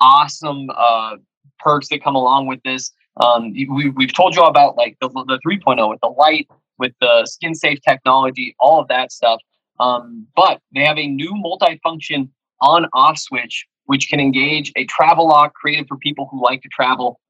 [0.00, 1.16] awesome uh,
[1.58, 2.92] perks that come along with this.
[3.20, 6.48] Um, we, we've told you about like the, the 3.0 with the light,
[6.78, 9.40] with the skin safe technology, all of that stuff.
[9.80, 15.28] Um, but they have a new multifunction on off switch, which can engage a travel
[15.28, 17.20] lock created for people who like to travel.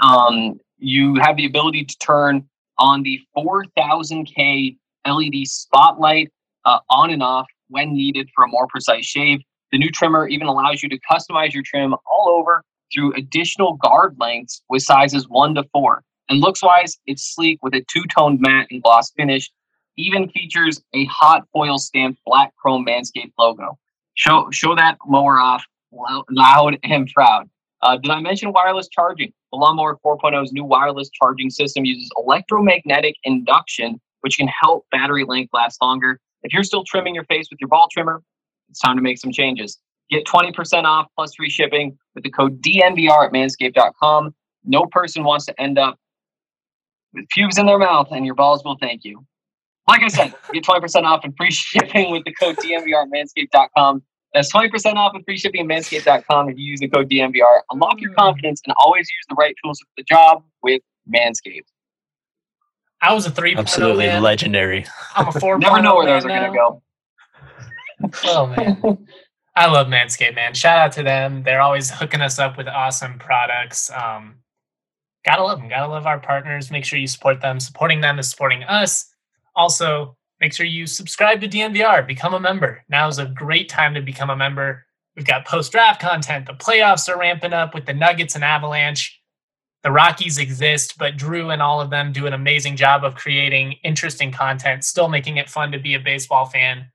[0.00, 2.48] Um, you have the ability to turn
[2.78, 6.32] on the 4000K LED spotlight
[6.64, 9.40] uh, on and off when needed for a more precise shave.
[9.72, 12.62] The new trimmer even allows you to customize your trim all over
[12.92, 16.02] through additional guard lengths with sizes 1 to 4.
[16.28, 19.50] And looks wise, it's sleek with a two toned matte and gloss finish.
[19.96, 23.78] Even features a hot foil stamped black chrome Manscaped logo.
[24.14, 27.48] Show, show that mower off loud and proud.
[27.82, 29.32] Uh, did I mention wireless charging?
[29.56, 35.48] The Lawnmower 4.0's new wireless charging system uses electromagnetic induction, which can help battery length
[35.54, 36.20] last longer.
[36.42, 38.22] If you're still trimming your face with your ball trimmer,
[38.68, 39.78] it's time to make some changes.
[40.10, 44.34] Get 20% off plus free shipping with the code DNVR at manscaped.com.
[44.66, 45.98] no person wants to end up
[47.14, 49.24] with pubes in their mouth, and your balls will thank you.
[49.88, 54.02] Like I said, get 20% off and free shipping with the code DNVR at manscaped.com.
[54.36, 57.60] That's 20% off and free shipping at manscaped.com if you use the code DNVR.
[57.70, 61.64] Unlock your confidence and always use the right tools for the job with Manscaped.
[63.00, 64.22] I was a 3 Absolutely man.
[64.22, 64.84] legendary.
[65.14, 66.82] I'm a 4 Never know where those are going to go.
[68.24, 69.06] oh, man.
[69.56, 70.52] I love Manscaped, man.
[70.52, 71.42] Shout out to them.
[71.42, 73.90] They're always hooking us up with awesome products.
[73.90, 74.34] Um,
[75.24, 75.70] gotta love them.
[75.70, 76.70] Gotta love our partners.
[76.70, 77.58] Make sure you support them.
[77.58, 79.06] Supporting them is supporting us.
[79.54, 82.84] Also, make sure you subscribe to DNVR, become a member.
[82.88, 84.84] Now is a great time to become a member.
[85.16, 86.46] We've got post draft content.
[86.46, 89.20] The playoffs are ramping up with the Nuggets and Avalanche.
[89.82, 93.76] The Rockies exist, but Drew and all of them do an amazing job of creating
[93.84, 96.86] interesting content, still making it fun to be a baseball fan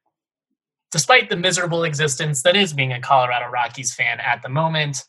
[0.91, 5.05] despite the miserable existence that is being a Colorado Rockies fan at the moment.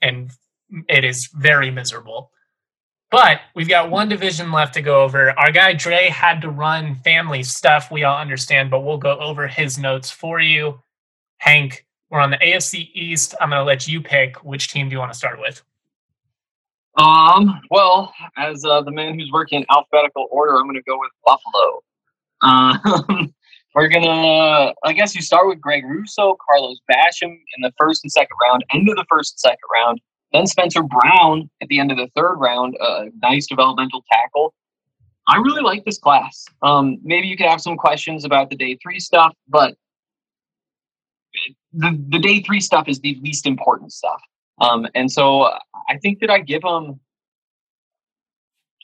[0.00, 0.30] And
[0.88, 2.30] it is very miserable.
[3.14, 5.30] But we've got one division left to go over.
[5.38, 7.92] Our guy Dre had to run family stuff.
[7.92, 10.80] We all understand, but we'll go over his notes for you.
[11.36, 13.36] Hank, we're on the AFC East.
[13.40, 15.62] I'm going to let you pick which team do you want to start with?
[16.98, 20.98] Um, well, as uh, the man who's working in alphabetical order, I'm going to go
[20.98, 21.84] with Buffalo.
[22.42, 23.32] Um,
[23.76, 28.10] we're gonna, I guess you start with Greg Rousseau, Carlos Basham in the first and
[28.10, 30.00] second round, end of the first and second round.
[30.34, 34.52] Then Spencer Brown at the end of the third round, a nice developmental tackle.
[35.28, 36.44] I really like this class.
[36.60, 39.76] Um, maybe you could have some questions about the day three stuff, but
[41.72, 44.20] the, the day three stuff is the least important stuff.
[44.60, 45.44] Um, and so
[45.88, 46.98] I think that I give them.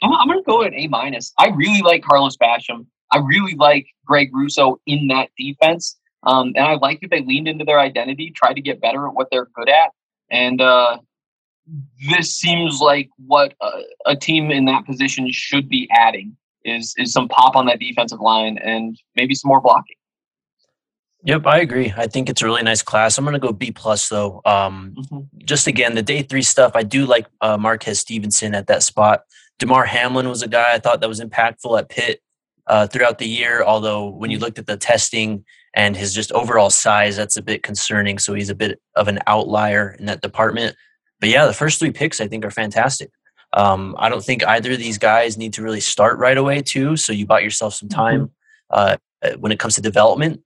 [0.02, 1.32] I'm, I'm going to go at A minus.
[1.36, 2.86] I really like Carlos Basham.
[3.10, 5.98] I really like Greg Rousseau in that defense.
[6.22, 9.14] Um, and I like that they leaned into their identity, tried to get better at
[9.14, 9.90] what they're good at.
[10.30, 10.98] And uh,
[12.10, 13.70] this seems like what a,
[14.06, 18.20] a, team in that position should be adding is is some pop on that defensive
[18.20, 19.96] line and maybe some more blocking.
[21.22, 21.92] Yep, I agree.
[21.96, 23.18] I think it's a really nice class.
[23.18, 24.40] I'm going to go B plus though.
[24.46, 25.38] Um, mm-hmm.
[25.44, 26.72] Just again, the day three stuff.
[26.74, 29.24] I do like uh, Marquez Stevenson at that spot.
[29.58, 32.20] Damar Hamlin was a guy I thought that was impactful at Pitt
[32.66, 33.62] uh, throughout the year.
[33.62, 35.44] Although when you looked at the testing
[35.74, 38.18] and his just overall size, that's a bit concerning.
[38.18, 40.74] So he's a bit of an outlier in that department.
[41.20, 43.10] But yeah, the first three picks I think are fantastic.
[43.52, 46.96] Um, I don't think either of these guys need to really start right away too.
[46.96, 48.30] So you bought yourself some time
[48.72, 48.96] mm-hmm.
[49.24, 50.40] uh, when it comes to development.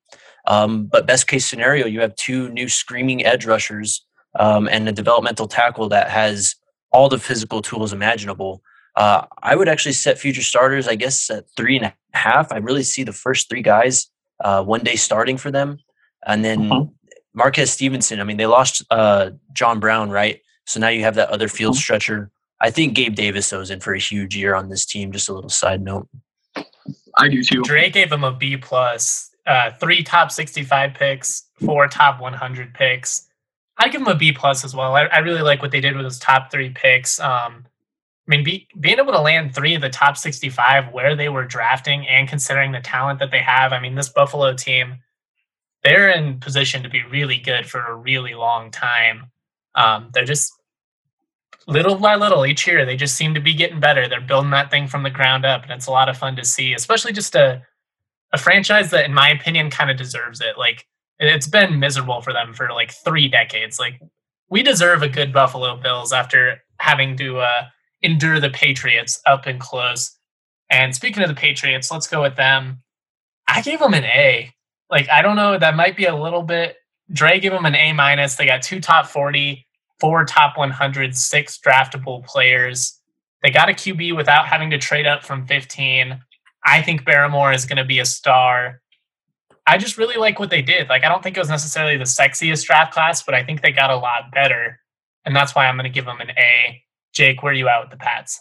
[0.46, 4.04] Um, but best case scenario, you have two new screaming edge rushers
[4.38, 6.56] um, and a developmental tackle that has
[6.92, 8.62] all the physical tools imaginable.
[8.96, 12.52] Uh, I would actually set future starters, I guess, at three and a half.
[12.52, 14.08] I really see the first three guys
[14.42, 15.78] uh, one day starting for them.
[16.26, 16.90] And then mm-hmm.
[17.34, 20.40] Marquez Stevenson, I mean, they lost uh, John Brown, right?
[20.66, 21.80] So now you have that other field mm-hmm.
[21.80, 22.30] stretcher.
[22.60, 25.12] I think Gabe Davis though is in for a huge year on this team.
[25.12, 26.08] Just a little side note.
[27.16, 27.62] I do too.
[27.62, 29.30] Dre gave him a B plus.
[29.46, 33.28] Uh, three top sixty-five picks, four top one hundred picks.
[33.76, 34.94] I give him a B plus as well.
[34.94, 37.18] I, I, really like what they did with those top three picks.
[37.18, 37.66] Um,
[38.26, 41.44] I mean, be, being able to land three of the top 65 where they were
[41.44, 44.96] drafting and considering the talent that they have, I mean, this Buffalo team,
[45.82, 49.30] they're in position to be really good for a really long time.
[49.74, 50.52] Um, they're just
[51.66, 54.08] little by little each year, they just seem to be getting better.
[54.08, 56.44] They're building that thing from the ground up, and it's a lot of fun to
[56.44, 57.62] see, especially just a,
[58.32, 60.58] a franchise that, in my opinion, kind of deserves it.
[60.58, 60.86] Like,
[61.18, 63.78] it's been miserable for them for like three decades.
[63.78, 64.00] Like,
[64.50, 67.62] we deserve a good Buffalo Bills after having to, uh,
[68.02, 70.16] endure the Patriots up and close.
[70.70, 72.82] And speaking of the Patriots, let's go with them.
[73.48, 74.52] I gave them an A.
[74.90, 76.76] Like, I don't know, that might be a little bit.
[77.12, 78.36] Dre gave them an A minus.
[78.36, 79.66] They got two top 40,
[80.00, 83.00] four top 100, six draftable players.
[83.42, 86.18] They got a QB without having to trade up from 15.
[86.64, 88.80] I think Barmore is going to be a star.
[89.66, 90.88] I just really like what they did.
[90.88, 93.72] Like, I don't think it was necessarily the sexiest draft class, but I think they
[93.72, 94.80] got a lot better.
[95.24, 96.82] And that's why I'm going to give them an A.
[97.12, 98.40] Jake, where are you at with the Pats?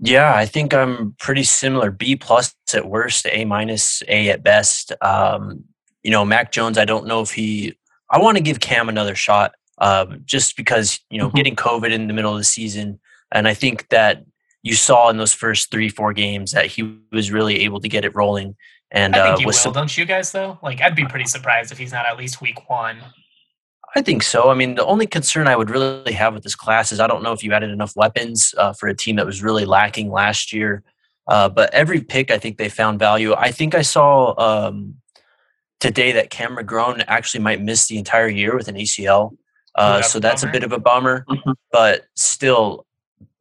[0.00, 1.90] Yeah, I think I'm pretty similar.
[1.90, 4.92] B plus at worst, A minus, A at best.
[5.00, 5.64] Um,
[6.02, 6.78] you know, Mac Jones.
[6.78, 7.76] I don't know if he.
[8.10, 11.36] I want to give Cam another shot, um, just because you know mm-hmm.
[11.36, 13.00] getting COVID in the middle of the season,
[13.32, 14.24] and I think that
[14.62, 18.04] you saw in those first three, four games that he was really able to get
[18.04, 18.56] it rolling.
[18.90, 20.32] And I think uh, he will, some, don't you guys?
[20.32, 22.98] Though, like, I'd be pretty surprised if he's not at least week one.
[23.94, 24.50] I think so.
[24.50, 27.22] I mean, the only concern I would really have with this class is I don't
[27.22, 30.52] know if you added enough weapons uh, for a team that was really lacking last
[30.52, 30.82] year.
[31.28, 33.34] Uh, but every pick, I think they found value.
[33.34, 34.96] I think I saw um,
[35.82, 39.36] today that Cam McGrone actually might miss the entire year with an ACL.
[39.74, 41.24] Uh, so that's a bit of a bummer.
[41.28, 41.50] Mm-hmm.
[41.72, 42.86] But still,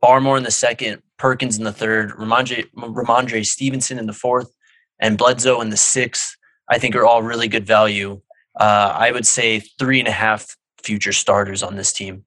[0.02, 4.52] Barmore in the second, Perkins in the third, Rhamondre, Rhamondre Stevenson in the fourth,
[5.00, 6.36] and Bledsoe in the sixth,
[6.68, 8.20] I think are all really good value.
[8.60, 12.26] Uh, I would say three and a half future starters on this team.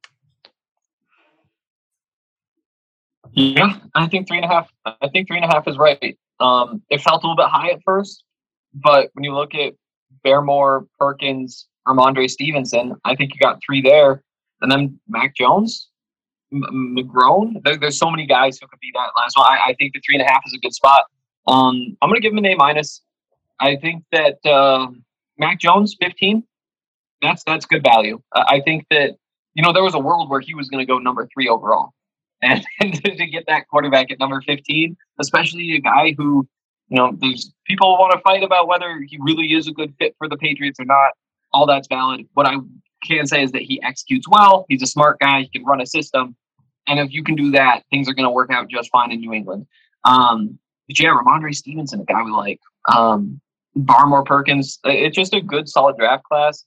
[3.32, 4.70] Yeah, I think three and a half.
[4.86, 6.16] I think three and a half is right.
[6.38, 8.22] Um, it felt a little bit high at first,
[8.72, 9.74] but when you look at
[10.24, 14.22] Barmore, Perkins, Rhamondre Stevenson, I think you got three there,
[14.60, 15.88] and then Mac Jones,
[16.52, 17.62] McGrone.
[17.64, 19.46] There, there's so many guys who could be that last one.
[19.46, 21.04] I, I, think the three and a half is a good spot.
[21.46, 23.02] Um, I'm going to give him an A minus.
[23.60, 24.88] I think that uh,
[25.38, 26.42] Mac Jones, 15.
[27.22, 28.20] That's that's good value.
[28.32, 29.12] Uh, I think that
[29.54, 31.92] you know there was a world where he was going to go number three overall,
[32.42, 36.46] and, and to get that quarterback at number 15, especially a guy who
[36.94, 40.14] you know there's people want to fight about whether he really is a good fit
[40.16, 41.10] for the Patriots or not.
[41.52, 42.28] All that's valid.
[42.34, 42.54] What I
[43.02, 44.64] can say is that he executes well.
[44.68, 45.40] He's a smart guy.
[45.40, 46.36] He can run a system.
[46.86, 49.18] And if you can do that, things are going to work out just fine in
[49.18, 49.66] New England.
[50.04, 52.60] Um, but yeah, Rhamondre Stevenson, a guy we like.
[52.92, 53.40] Um,
[53.76, 54.78] Barmore Perkins.
[54.84, 56.64] It's just a good, solid draft class.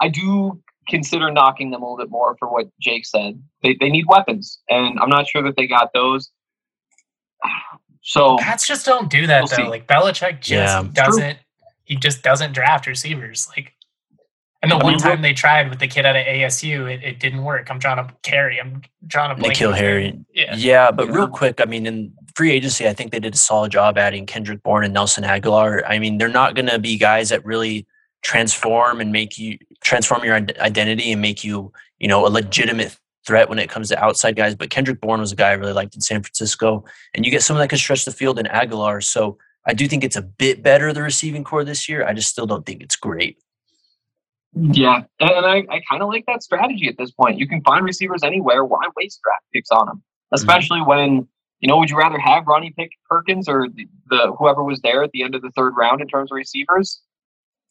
[0.00, 3.42] I do consider knocking them a little bit more for what Jake said.
[3.64, 6.30] They, they need weapons, and I'm not sure that they got those.
[8.06, 9.56] So Pats just don't do that we'll though.
[9.56, 9.68] See.
[9.68, 11.36] Like Belichick just yeah, doesn't.
[11.36, 11.68] True.
[11.84, 13.48] He just doesn't draft receivers.
[13.56, 13.72] Like
[14.62, 17.02] and the I one mean, time they tried with the kid out of ASU, it,
[17.02, 17.70] it didn't work.
[17.70, 18.60] I'm trying to carry.
[18.60, 20.18] I'm trying to N'Keal Harry.
[20.34, 20.54] Yeah.
[20.54, 21.14] yeah, but yeah.
[21.14, 24.26] real quick, I mean, in free agency, I think they did a solid job adding
[24.26, 25.82] Kendrick Bourne and Nelson Agholor.
[25.86, 27.86] I mean, they're not going to be guys that really
[28.22, 33.48] transform and make you transform your identity and make you, you know, a legitimate threat
[33.48, 34.54] when it comes to outside guys.
[34.54, 37.42] But Kendrick Bourne was a guy I really liked in San Francisco, and you get
[37.42, 39.02] someone that can stretch the field in Agholor.
[39.02, 42.06] So I do think it's a bit better the receiving core this year.
[42.06, 43.38] I just still don't think it's great.
[44.52, 47.38] Yeah, and I, I kind of like that strategy at this point.
[47.38, 48.64] You can find receivers anywhere.
[48.64, 49.96] Why waste draft picks on them?
[49.96, 50.34] Mm-hmm.
[50.34, 50.88] Especially mm-hmm.
[50.88, 51.28] when
[51.64, 55.02] you know, would you rather have Ronnie Pick Perkins or the, the whoever was there
[55.02, 57.00] at the end of the third round in terms of receivers?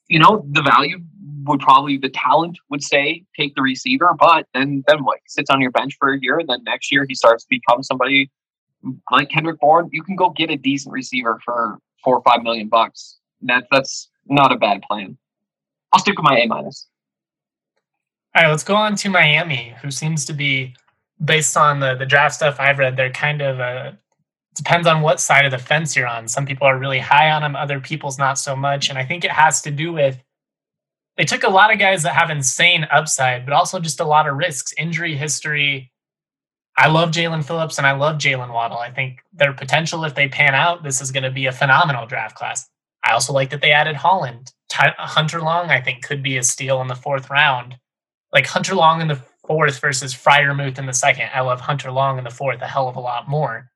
[0.07, 0.97] You know, the value
[1.45, 5.19] would probably the talent would say take the receiver, but then then what?
[5.23, 7.49] He sits on your bench for a year, and then next year he starts to
[7.49, 8.29] become somebody
[9.11, 9.89] like Kendrick Bourne.
[9.91, 13.19] You can go get a decent receiver for four or five million bucks.
[13.41, 15.17] That that's not a bad plan.
[15.91, 16.87] I'll stick with my A minus.
[18.35, 20.73] All right, let's go on to Miami, who seems to be,
[21.23, 23.95] based on the, the draft stuff I've read, they're kind of a,
[24.55, 26.27] depends on what side of the fence you're on.
[26.27, 28.89] Some people are really high on them, other people's not so much.
[28.89, 30.17] And I think it has to do with
[31.17, 34.27] they took a lot of guys that have insane upside, but also just a lot
[34.27, 35.91] of risks, injury history.
[36.75, 38.79] I love Jaelan Phillips and I love Jaylen Waddle.
[38.79, 42.07] I think their potential, if they pan out, this is going to be a phenomenal
[42.07, 42.67] draft class.
[43.03, 44.51] I also like that they added Holland.
[44.71, 47.77] Hunter Long, I think, could be a steal in the fourth round.
[48.31, 51.29] Like Hunter Long in the fourth versus Freiermuth in the second.
[51.33, 53.69] I love Hunter Long in the fourth a hell of a lot more.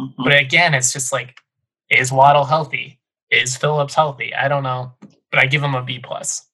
[0.00, 0.22] Mm-hmm.
[0.22, 1.36] But again, it's just like,
[1.90, 3.00] is Waddle healthy?
[3.30, 4.34] Is Phillips healthy?
[4.34, 4.94] I don't know,
[5.30, 6.46] but I give him a B plus.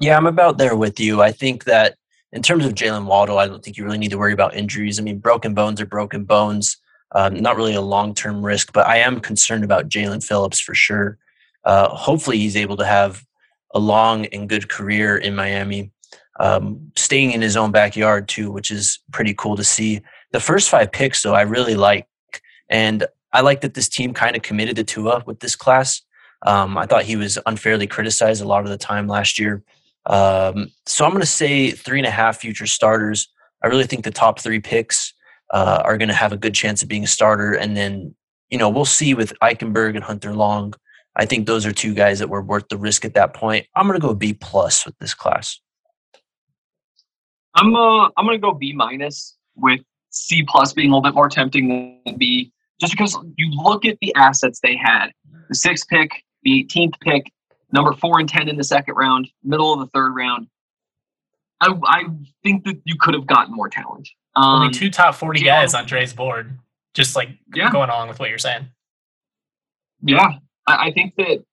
[0.00, 1.22] Yeah, I'm about there with you.
[1.22, 1.96] I think that
[2.32, 4.98] in terms of Jaylen Waddle, I don't think you really need to worry about injuries.
[4.98, 6.78] I mean, broken bones are broken bones.
[7.14, 10.74] Um, not really a long term risk, but I am concerned about Jaelan Phillips for
[10.74, 11.18] sure.
[11.64, 13.24] Uh, hopefully, he's able to have
[13.74, 15.90] a long and good career in Miami,
[16.40, 20.00] um, staying in his own backyard too, which is pretty cool to see.
[20.32, 22.08] The first five picks, though, I really like,
[22.70, 26.00] and I like that this team kind of committed to Tua with this class.
[26.44, 29.62] Um, I thought he was unfairly criticized a lot of the time last year.
[30.06, 33.28] Um, so I'm going to say three and a half future starters.
[33.62, 35.14] I really think the top three picks
[35.52, 37.52] uh, are going to have a good chance of being a starter.
[37.52, 38.14] And then,
[38.50, 40.74] you know, we'll see with Eichenberg and Hunter Long.
[41.14, 43.66] I think those are two guys that were worth the risk at that point.
[43.76, 45.60] I'm going to go B plus with this class.
[47.54, 51.14] I'm uh, I'm going to go B minus with C plus being a little bit
[51.14, 52.50] more tempting than B,
[52.80, 55.08] just because you look at the assets they had:
[55.50, 57.32] the sixth pick, the 18th pick,
[57.72, 60.48] number four and ten in the second round, middle of the third round.
[61.60, 62.02] I, I
[62.42, 64.08] think that you could have gotten more talent.
[64.34, 66.58] Um, Only two top 40 Jaylen, guys on Dre's board.
[66.94, 67.70] Just like yeah.
[67.70, 68.66] going along with what you're saying.
[70.02, 70.32] Yeah.
[70.66, 71.44] I, I think that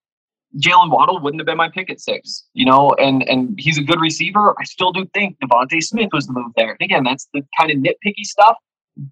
[0.58, 3.82] Jaylen Waddle wouldn't have been my pick at six, you know, and and he's a
[3.82, 4.54] good receiver.
[4.58, 6.72] I still do think DeVonta Smith was the move there.
[6.72, 8.56] And again, that's the kind of nitpicky stuff,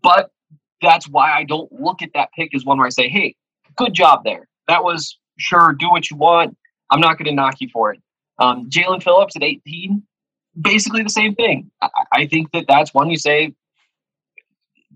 [0.03, 0.31] but
[0.83, 3.37] that's why I don't look at that pick as one where I say, hey,
[3.77, 4.49] good job there.
[4.67, 6.57] That was sure, do what you want.
[6.91, 8.01] I'm not going to knock you for it.
[8.39, 10.03] Um, Jaelan Phillips at 18,
[10.61, 11.71] basically the same thing.
[11.83, 13.55] I, I think that that's one you say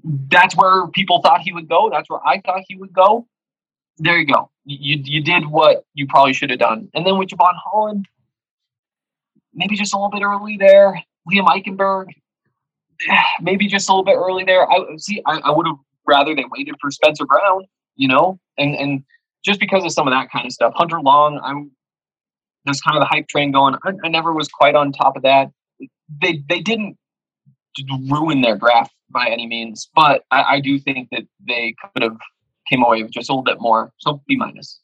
[0.05, 1.89] that's where people thought he would go.
[1.91, 3.27] That's where I thought he would go.
[3.99, 4.51] There you go.
[4.65, 6.89] You you did what you probably should have done.
[6.95, 8.09] And then with Jevon Holland,
[9.55, 11.03] maybe just a little bit early there.
[11.31, 12.09] Liam Eichenberg,
[13.41, 14.69] maybe just a little bit early there.
[14.71, 15.23] I see.
[15.27, 17.65] I, I would have rather they waited for Spencer Brown,
[17.97, 19.05] you know, and and
[19.45, 20.73] just because of some of that kind of stuff.
[20.77, 21.71] Hunter Long, I'm
[22.65, 23.75] there's kind of the hype train going.
[23.85, 25.51] I, I never was quite on top of that.
[26.21, 26.97] They they didn't
[28.09, 32.17] ruin their draft by any means, but I, I do think that they could have
[32.69, 33.93] came away with just a little bit more.
[33.99, 34.81] So B minus.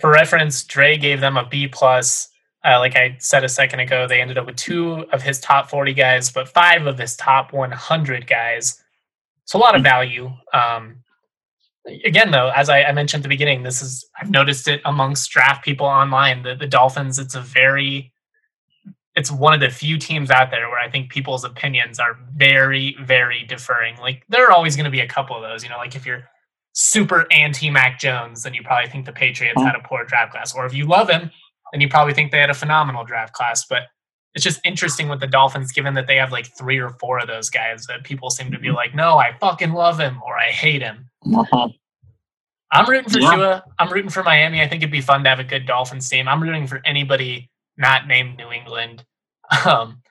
[0.00, 2.28] For reference, Dre gave them a B plus.
[2.64, 5.70] Uh, like I said a second ago, they ended up with two of his top
[5.70, 8.82] 40 guys, but five of his top 100 guys.
[9.44, 10.32] So a lot of value.
[10.52, 11.04] Um,
[12.04, 15.30] again, though, as I, I, mentioned at the beginning, this is I've noticed it amongst
[15.30, 16.42] draft people online.
[16.42, 18.12] The, the Dolphins, it's a very,
[19.14, 22.96] it's one of the few teams out there where I think people's opinions are very,
[23.00, 23.96] very differing.
[23.98, 25.62] Like there are always going to be a couple of those.
[25.62, 26.28] You know, like if you're
[26.72, 29.66] super anti Mac Jones, then you probably think the Patriots mm.
[29.66, 30.54] had a poor draft class.
[30.54, 31.30] Or if you love him,
[31.72, 33.64] then you probably think they had a phenomenal draft class.
[33.68, 33.84] But
[34.36, 37.26] it's just interesting with the Dolphins, given that they have like three or four of
[37.26, 40.50] those guys that people seem to be like, no, I fucking love him or I
[40.50, 41.08] hate him.
[41.34, 41.68] Uh-huh.
[42.70, 43.34] I'm rooting for yeah.
[43.34, 43.64] Tua.
[43.78, 44.60] I'm rooting for Miami.
[44.60, 46.28] I think it'd be fun to have a good Dolphins team.
[46.28, 49.04] I'm rooting for anybody not named New England.
[49.64, 50.02] Um,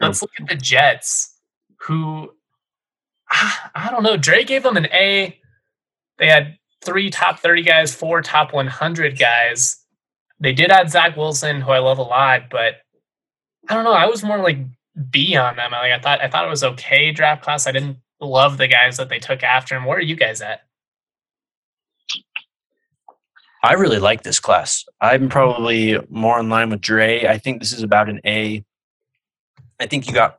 [0.00, 1.36] let's look at the Jets,
[1.80, 2.30] who
[3.30, 4.16] I don't know.
[4.16, 5.36] Dre gave them an A.
[6.18, 9.76] They had three top 30 guys, four top 100 guys.
[10.38, 12.74] They did add Zach Wilson, who I love a lot, but
[13.68, 13.92] I don't know.
[13.92, 14.58] I was more like
[15.10, 15.72] B on them.
[15.72, 17.66] Like I thought, I thought it was okay draft class.
[17.66, 19.84] I didn't love the guys that they took after him.
[19.84, 20.62] Where are you guys at?
[23.62, 24.86] I really like this class.
[25.00, 27.26] I'm probably more in line with Dre.
[27.26, 28.64] I think this is about an A.
[29.78, 30.36] I think you got,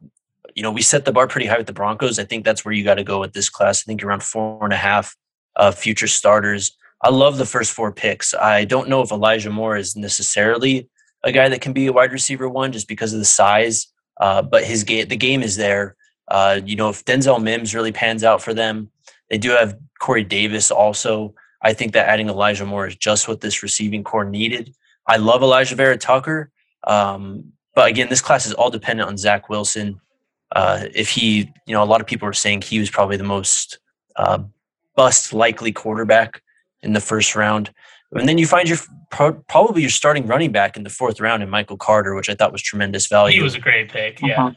[0.56, 2.18] you know, we set the bar pretty high with the Broncos.
[2.18, 3.84] I think that's where you got to go with this class.
[3.84, 5.15] I think around four and a half
[5.56, 6.76] uh, future starters.
[7.03, 8.34] I love the first four picks.
[8.34, 10.89] I don't know if Elijah Moore is necessarily
[11.23, 13.88] a guy that can be a wide receiver one just because of the size,
[14.19, 15.95] uh, but his game, the game is there.
[16.27, 18.89] Uh, you know, if Denzel Mims really pans out for them,
[19.30, 21.34] they do have Corey Davis also.
[21.61, 24.73] I think that adding Elijah Moore is just what this receiving core needed.
[25.07, 26.52] I love Alijah Vera-Tucker,
[26.85, 29.99] um, but again, this class is all dependent on Zach Wilson.
[30.56, 33.23] Uh, if he, you know, a lot of people are saying he was probably the
[33.23, 33.80] most
[34.15, 34.39] uh,
[34.95, 36.41] bust likely quarterback
[36.81, 37.72] in the first round.
[38.13, 38.77] And then you find your
[39.09, 42.51] probably your starting running back in the fourth round in Michael Carter, which I thought
[42.51, 43.38] was tremendous value.
[43.38, 44.21] He was a great pick.
[44.21, 44.47] Yeah.
[44.47, 44.51] Uh-huh.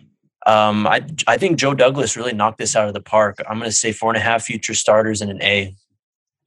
[0.46, 3.38] Um, I I think Joe Douglas really knocked this out of the park.
[3.48, 5.74] I'm going to say four and a half future starters and an A.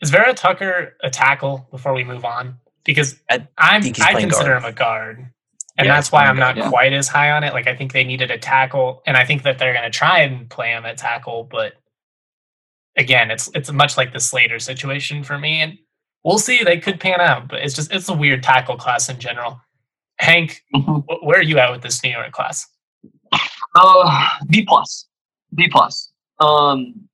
[0.01, 2.59] Is Vera-Tucker a tackle before we move on?
[2.83, 4.63] Because I, I'm I consider guard.
[4.63, 5.17] him a guard,
[5.77, 6.69] and yeah, that's why I'm not yeah.
[6.69, 7.53] quite as high on it.
[7.53, 10.19] Like I think they needed a tackle, and I think that they're going to try
[10.19, 11.73] and play him at tackle, but
[12.97, 15.77] again, it's it's much like the Slater situation for me, and
[16.27, 16.61] we'll see.
[16.63, 19.61] They could pan out, but it's just it's a weird tackle class in general.
[20.19, 21.25] Hank, mm-hmm.
[21.25, 22.67] where are you at with this New York class?
[23.75, 25.07] Uh, B plus,
[25.55, 26.11] B plus.
[26.39, 27.07] Um,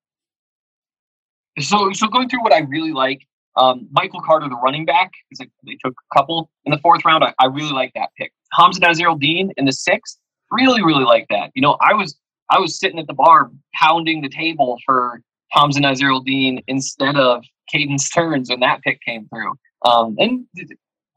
[1.60, 3.22] so so going through what I really like,
[3.56, 7.24] um, Michael Carter, the running back, because they took a couple in the fourth round.
[7.24, 8.34] I, I really like that pick.
[8.58, 10.18] Hamsah Nasirildeen in the sixth,
[10.52, 11.52] really really like that.
[11.54, 12.18] You know, I was
[12.50, 15.22] I was sitting at the bar pounding the table for
[15.56, 17.44] Hamsah Nasirildeen instead of
[17.74, 19.54] Caden Sterns when that pick came through.
[19.86, 20.46] Um, and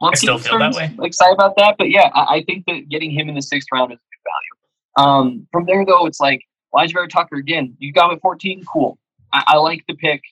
[0.02, 1.06] I still feel Sterns, that way.
[1.06, 3.92] Excited about that, but yeah, I, I, think that getting him in the sixth round
[3.92, 5.08] is a good value.
[5.08, 6.42] Um, from there, though, it's like
[6.74, 7.76] Alijah Vera-Tucker again.
[7.78, 8.98] You got him at 14, cool.
[9.32, 10.22] I, I, like the pick.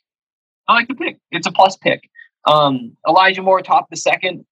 [0.69, 1.19] I like the pick.
[1.31, 2.09] It's a plus pick.
[2.47, 4.45] Um, Elijah Moore, top the second.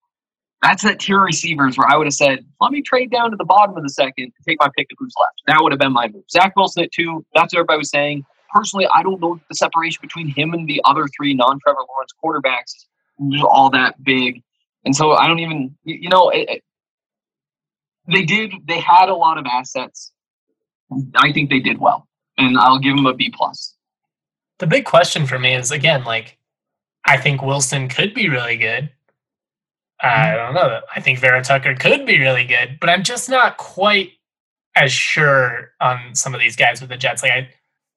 [0.63, 3.45] That's that tier receivers where I would have said, let me trade down to the
[3.45, 5.43] bottom of the second and take my pick of who's left.
[5.49, 6.23] That would have been my move.
[6.31, 7.27] Zach Wilson at two.
[7.35, 10.81] That's what everybody was saying personally, I don't know the separation between him and the
[10.85, 12.87] other three non-Trevor Lawrence quarterbacks
[13.35, 14.43] is all that big,
[14.85, 16.65] and so I don't even, you know, it, it,
[18.09, 18.53] they did.
[18.67, 20.13] They had a lot of assets.
[21.17, 22.07] I think they did well,
[22.37, 23.75] and I'll give them a B plus.
[24.59, 26.39] The big question for me is again, like,
[27.05, 28.91] I think Wilson could be really good.
[30.01, 30.55] I mm-hmm.
[30.55, 30.81] don't know.
[30.95, 34.13] I think Vera-Tucker could be really good, but I'm just not quite
[34.75, 37.23] as sure on some of these guys with the Jets.
[37.23, 37.49] Like I,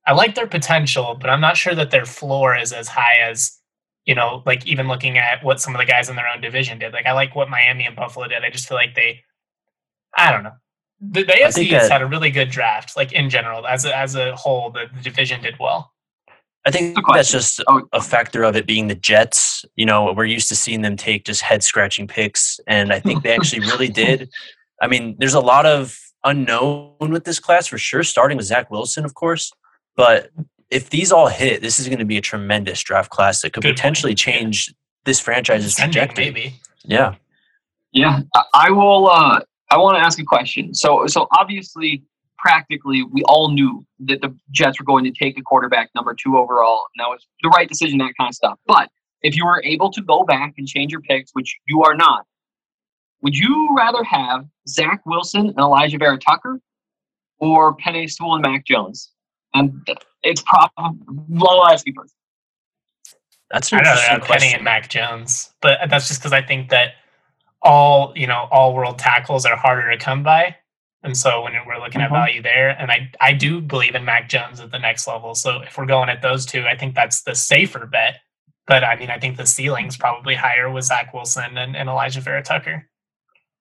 [0.06, 3.60] I like their potential, but I'm not sure that their floor is as high as,
[4.06, 6.78] you know, like even looking at what some of the guys in their own division
[6.78, 6.94] did.
[6.94, 8.44] Like I like what Miami and Buffalo did.
[8.44, 9.24] I just feel like they,
[10.16, 10.54] I don't know.
[11.02, 14.16] The, the AFC has had a really good draft, like in general, as a, as
[14.16, 15.92] a whole, the, the division did well.
[16.66, 17.62] I think that's just
[17.94, 19.66] a factor of it being the Jets.
[19.76, 23.22] You know, we're used to seeing them take just head scratching picks, and I think
[23.22, 24.30] they actually really did.
[24.82, 28.72] I mean, there's a lot of unknown with this class for sure, starting with Zach
[28.72, 29.52] Wilson, of course.
[29.96, 30.32] But
[30.70, 33.64] if these all hit, this is going to be a tremendous draft class that could
[33.64, 34.20] Good potentially point.
[34.20, 34.74] change
[35.06, 36.26] this franchise's trajectory.
[36.26, 36.56] Maybe.
[36.84, 37.16] Yeah.
[37.92, 38.22] Yeah.
[38.54, 39.10] I will.
[39.10, 39.40] Uh,
[39.72, 40.74] I want to ask a question.
[40.74, 42.04] So, so obviously,
[42.38, 46.38] practically we all knew that the Jets were going to take a quarterback number two
[46.38, 48.60] overall, and that was the right decision, that kind of stuff.
[48.68, 48.90] But
[49.22, 52.26] if you were able to go back and change your picks, which you are not,
[53.22, 56.60] would you rather have Zach Wilson and Alijah Vera Tucker
[57.40, 59.12] or Penei Sewell and Mac Jones?
[59.56, 59.88] And
[60.24, 61.00] it's probably
[61.30, 62.14] well ask you first.
[63.52, 64.50] That's an interesting question.
[64.50, 66.94] Penei and Mac Jones, but that's just because I think that
[67.62, 70.56] all you know all world tackles are harder to come by
[71.06, 72.14] and so when we're looking mm-hmm.
[72.14, 75.36] at value there, and I, I do believe in Mac Jones at the next level.
[75.36, 78.20] So if we're going at those two, I think that's the safer bet.
[78.66, 82.22] But I mean, I think the ceiling's probably higher with Zach Wilson and, and Alijah
[82.22, 82.90] Vera Tucker.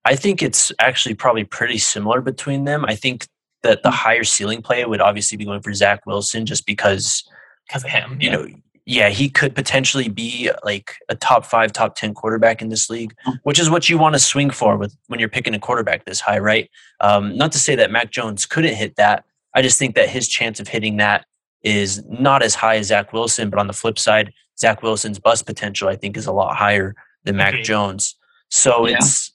[0.07, 2.87] I think it's actually probably pretty similar between them.
[2.87, 3.27] I think
[3.65, 7.29] that the higher ceiling play would obviously be going for Zach Wilson just because
[7.67, 8.19] because of him.
[8.21, 8.37] You yeah.
[8.37, 8.47] know,
[8.87, 13.15] yeah, he could potentially be like a top five, top 10 quarterback in this league,
[13.27, 13.39] mm.
[13.43, 16.21] which is what you want to swing for with when you're picking a quarterback this
[16.21, 16.71] high, right?
[17.01, 19.25] Um, not to say that Mac Jones couldn't hit that.
[19.55, 21.25] I just think that his chance of hitting that
[21.63, 23.49] is not as high as Zach Wilson.
[23.49, 26.95] But on the flip side, Zach Wilson's bust potential, I think, is a lot higher
[27.25, 27.63] than Mac okay.
[27.63, 28.17] Jones.
[28.51, 28.97] So yeah.
[28.97, 29.33] it's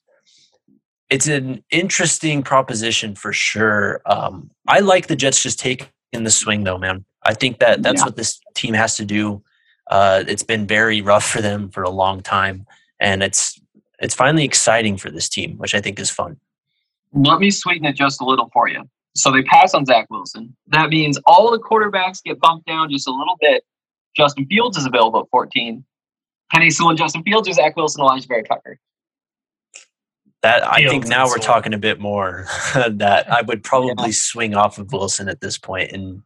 [1.09, 4.01] it's an interesting proposition for sure.
[4.05, 7.05] Um, I like the Jets just taking the swing though, man.
[7.23, 8.05] I think that that's yeah.
[8.05, 9.43] what this team has to do.
[9.89, 12.65] Uh, it's been very rough for them for a long time,
[12.99, 13.59] and it's
[13.99, 16.37] it's finally exciting for this team, which I think is fun.
[17.11, 18.83] Let me sweeten it just a little for you.
[19.15, 20.55] So they pass on Zach Wilson.
[20.67, 23.63] That means all the quarterbacks get bumped down just a little bit.
[24.15, 25.83] Justin Fields is available at 14.
[26.53, 28.79] Penei Sewell and Justin Fields or Zach Wilson, Alijah Vera Tucker.
[30.41, 32.45] That I think now we're talking a bit more.
[32.73, 34.13] that I would probably yeah.
[34.13, 36.23] swing off of Wilson at this point and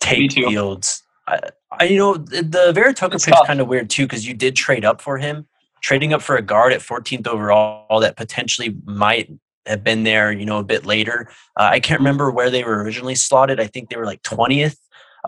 [0.00, 1.02] take Fields.
[1.26, 1.40] I,
[1.72, 4.34] I, you know, the, the Vera Tucker pick is kind of weird too because you
[4.34, 5.46] did trade up for him,
[5.82, 9.30] trading up for a guard at 14th overall that potentially might
[9.66, 11.30] have been there, you know, a bit later.
[11.56, 13.60] Uh, I can't remember where they were originally slotted.
[13.60, 14.76] I think they were like 20th.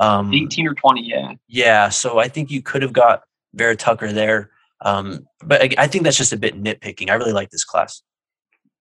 [0.00, 1.32] Um, 18 or 20, yeah.
[1.48, 3.22] Yeah, so I think you could have got
[3.54, 4.50] Vera Tucker there.
[4.82, 7.10] Um, but I, I think that's just a bit nitpicking.
[7.10, 8.02] I really like this class.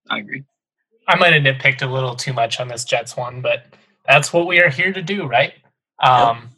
[0.09, 0.43] I agree.
[1.07, 3.65] I might have nitpicked a little too much on this Jets one, but
[4.05, 5.53] that's what we are here to do, right?
[6.01, 6.49] Um, yep.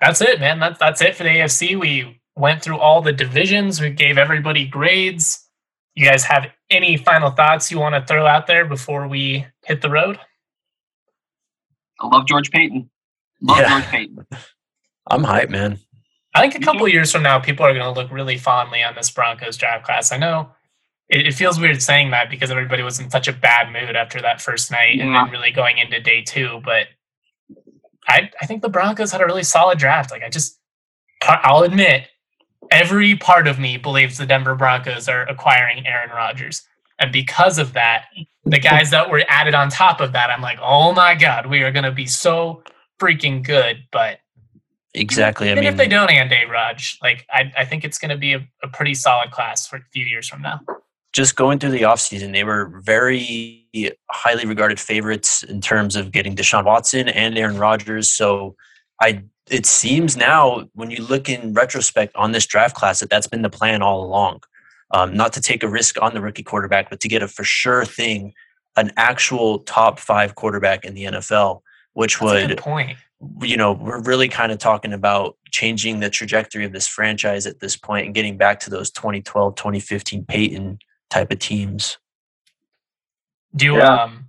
[0.00, 0.58] That's it, man.
[0.58, 1.78] That's that's it for the AFC.
[1.78, 3.80] We went through all the divisions.
[3.80, 5.48] We gave everybody grades.
[5.94, 9.80] You guys have any final thoughts you want to throw out there before we hit
[9.80, 10.18] the road?
[12.00, 12.90] I love George Paton.
[13.40, 13.68] Love yeah.
[13.68, 14.26] George Paton.
[15.06, 15.78] I'm hyped, man.
[16.34, 16.94] I think a couple mm-hmm.
[16.94, 20.10] years from now, people are going to look really fondly on this Broncos draft class.
[20.10, 20.50] I know
[21.08, 24.20] it, it, feels weird saying that because everybody was in such a bad mood after
[24.20, 25.04] that first night yeah.
[25.04, 26.60] and then really going into day two.
[26.64, 26.88] But
[28.08, 30.10] I, I think the Broncos had a really solid draft.
[30.10, 30.58] Like I just,
[31.22, 32.08] I'll admit,
[32.70, 36.62] every part of me believes the Denver Broncos are acquiring Aaron Rodgers.
[36.98, 38.06] And because of that,
[38.44, 38.62] the mm-hmm.
[38.62, 41.70] guys that were added on top of that, I'm like, oh my God, we are
[41.72, 42.62] going to be so
[42.98, 43.84] freaking good.
[43.90, 44.18] But
[44.94, 47.98] exactly, even I mean, if they don't and A Raj, like I, I think it's
[47.98, 50.60] going to be a, a pretty solid class for a few years from now
[51.14, 53.68] just going through the offseason, they were very
[54.10, 58.10] highly regarded favorites in terms of getting Deshaun Watson and Aaron Rodgers.
[58.10, 58.56] So
[59.00, 63.28] I it seems now when you look in retrospect on this draft class that that's
[63.28, 64.42] been the plan all along.
[64.90, 67.42] Um, not to take a risk on the rookie quarterback, but to get a for
[67.42, 68.32] sure thing,
[68.76, 71.62] an actual top five quarterback in the NFL,
[71.94, 72.98] which that's would point.
[73.40, 77.60] You know, we're really kind of talking about changing the trajectory of this franchise at
[77.60, 80.78] this point and getting back to those 2012, 2015 Peyton
[81.10, 81.98] type of teams.
[83.56, 84.02] Do yeah.
[84.02, 84.26] um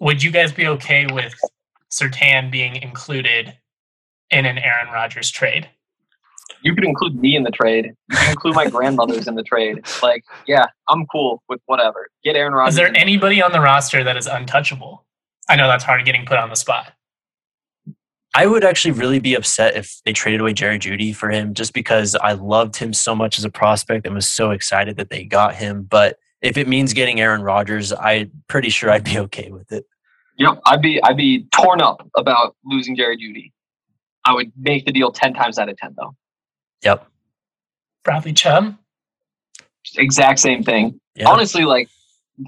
[0.00, 1.34] would you guys be okay with
[1.90, 3.54] Surtain being included
[4.30, 5.68] in an Aaron Rodgers trade?
[6.62, 7.94] You could include me in the trade.
[8.10, 9.84] You can include my grandmothers in the trade.
[10.02, 12.08] Like, yeah, I'm cool with whatever.
[12.24, 12.74] Get Aaron Rodgers.
[12.74, 15.04] Is there anybody on the roster that is untouchable?
[15.48, 16.92] I know that's hard getting put on the spot.
[18.38, 21.74] I would actually really be upset if they traded away Jerry Jeudy for him just
[21.74, 25.24] because I loved him so much as a prospect and was so excited that they
[25.24, 25.82] got him.
[25.82, 29.86] But if it means getting Aaron Rodgers, I'm pretty sure I'd be okay with it.
[30.36, 33.50] Yep, I'd be I'd be torn up about losing Jerry Jeudy.
[34.24, 36.14] I would make the deal ten times out of ten though.
[36.84, 37.08] Yep.
[38.04, 38.76] Bradley Chubb.
[39.96, 41.00] Exact same thing.
[41.16, 41.26] Yep.
[41.26, 41.88] Honestly, like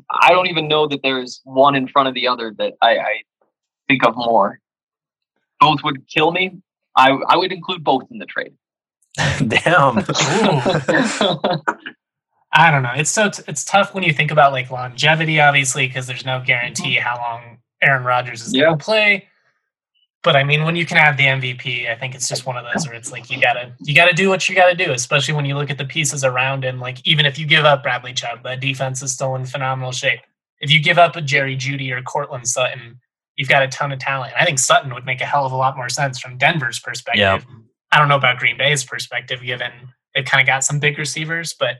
[0.08, 3.22] I don't even know that there's one in front of the other that I, I
[3.88, 4.60] think of more
[5.60, 6.60] both would kill me,
[6.96, 8.54] I I would include both in the trade.
[9.16, 10.04] Damn.
[12.52, 12.92] I don't know.
[12.94, 16.42] It's so t- it's tough when you think about like longevity, obviously, because there's no
[16.44, 17.06] guarantee mm-hmm.
[17.06, 18.64] how long Aaron Rodgers is yeah.
[18.64, 19.28] going to play.
[20.22, 22.66] But I mean, when you can have the MVP, I think it's just one of
[22.70, 25.46] those where it's like you gotta you gotta do what you gotta do, especially when
[25.46, 26.78] you look at the pieces around him.
[26.78, 30.20] Like even if you give up Bradley Chubb, that defense is still in phenomenal shape.
[30.60, 33.00] if you give up a Jerry Jeudy or Courtland Sutton,
[33.40, 34.34] you've got a ton of talent.
[34.38, 37.20] I think Sutton would make a hell of a lot more sense from Denver's perspective.
[37.20, 37.40] Yeah.
[37.90, 39.72] I don't know about Green Bay's perspective, given
[40.14, 41.76] they've kind of got some big receivers, but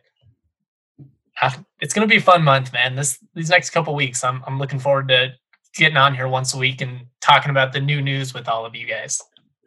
[1.43, 1.51] uh,
[1.83, 2.97] it's going to be a fun month, man.
[2.97, 5.35] This these next couple weeks, I'm I'm looking forward to
[5.75, 8.75] getting on here once a week and talking about the new news with all of
[8.75, 9.21] you guys.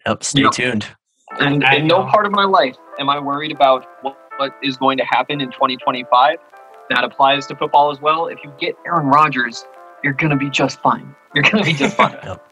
[0.07, 0.87] Yep, stay tuned.
[1.39, 4.97] And in no part of my life am I worried about what, what is going
[4.97, 6.39] to happen in 2025.
[6.89, 8.25] That applies to football as well.
[8.25, 9.63] If you get Aaron Rodgers,
[10.03, 11.15] you're going to be just fine.
[11.33, 12.17] You're going to be just fine.
[12.23, 12.49] yep.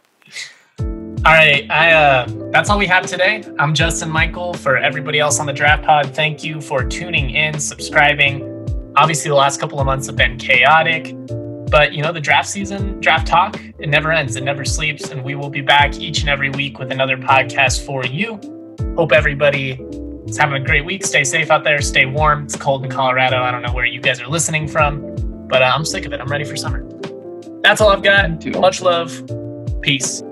[1.24, 3.44] All right, I uh, that's all we have today.
[3.60, 4.56] I'm Justin Michael.
[4.56, 8.42] For everybody else on the Draft Pod, thank you for tuning in, subscribing.
[8.96, 11.14] Obviously, the last couple of months have been chaotic,
[11.70, 15.24] but you know the draft season, draft talk, it never ends, it never sleeps, and
[15.24, 18.40] we will be back each and every week with another podcast for you.
[18.96, 19.74] Hope everybody
[20.26, 21.06] is having a great week.
[21.06, 21.82] Stay safe out there.
[21.82, 22.46] Stay warm.
[22.46, 23.44] It's cold in Colorado.
[23.44, 25.16] I don't know where you guys are listening from,
[25.48, 26.20] but uh, I'm sick of it.
[26.20, 26.84] I'm ready for summer.
[27.62, 28.46] That's all I've got.
[28.60, 29.24] Much love.
[29.82, 30.24] Peace.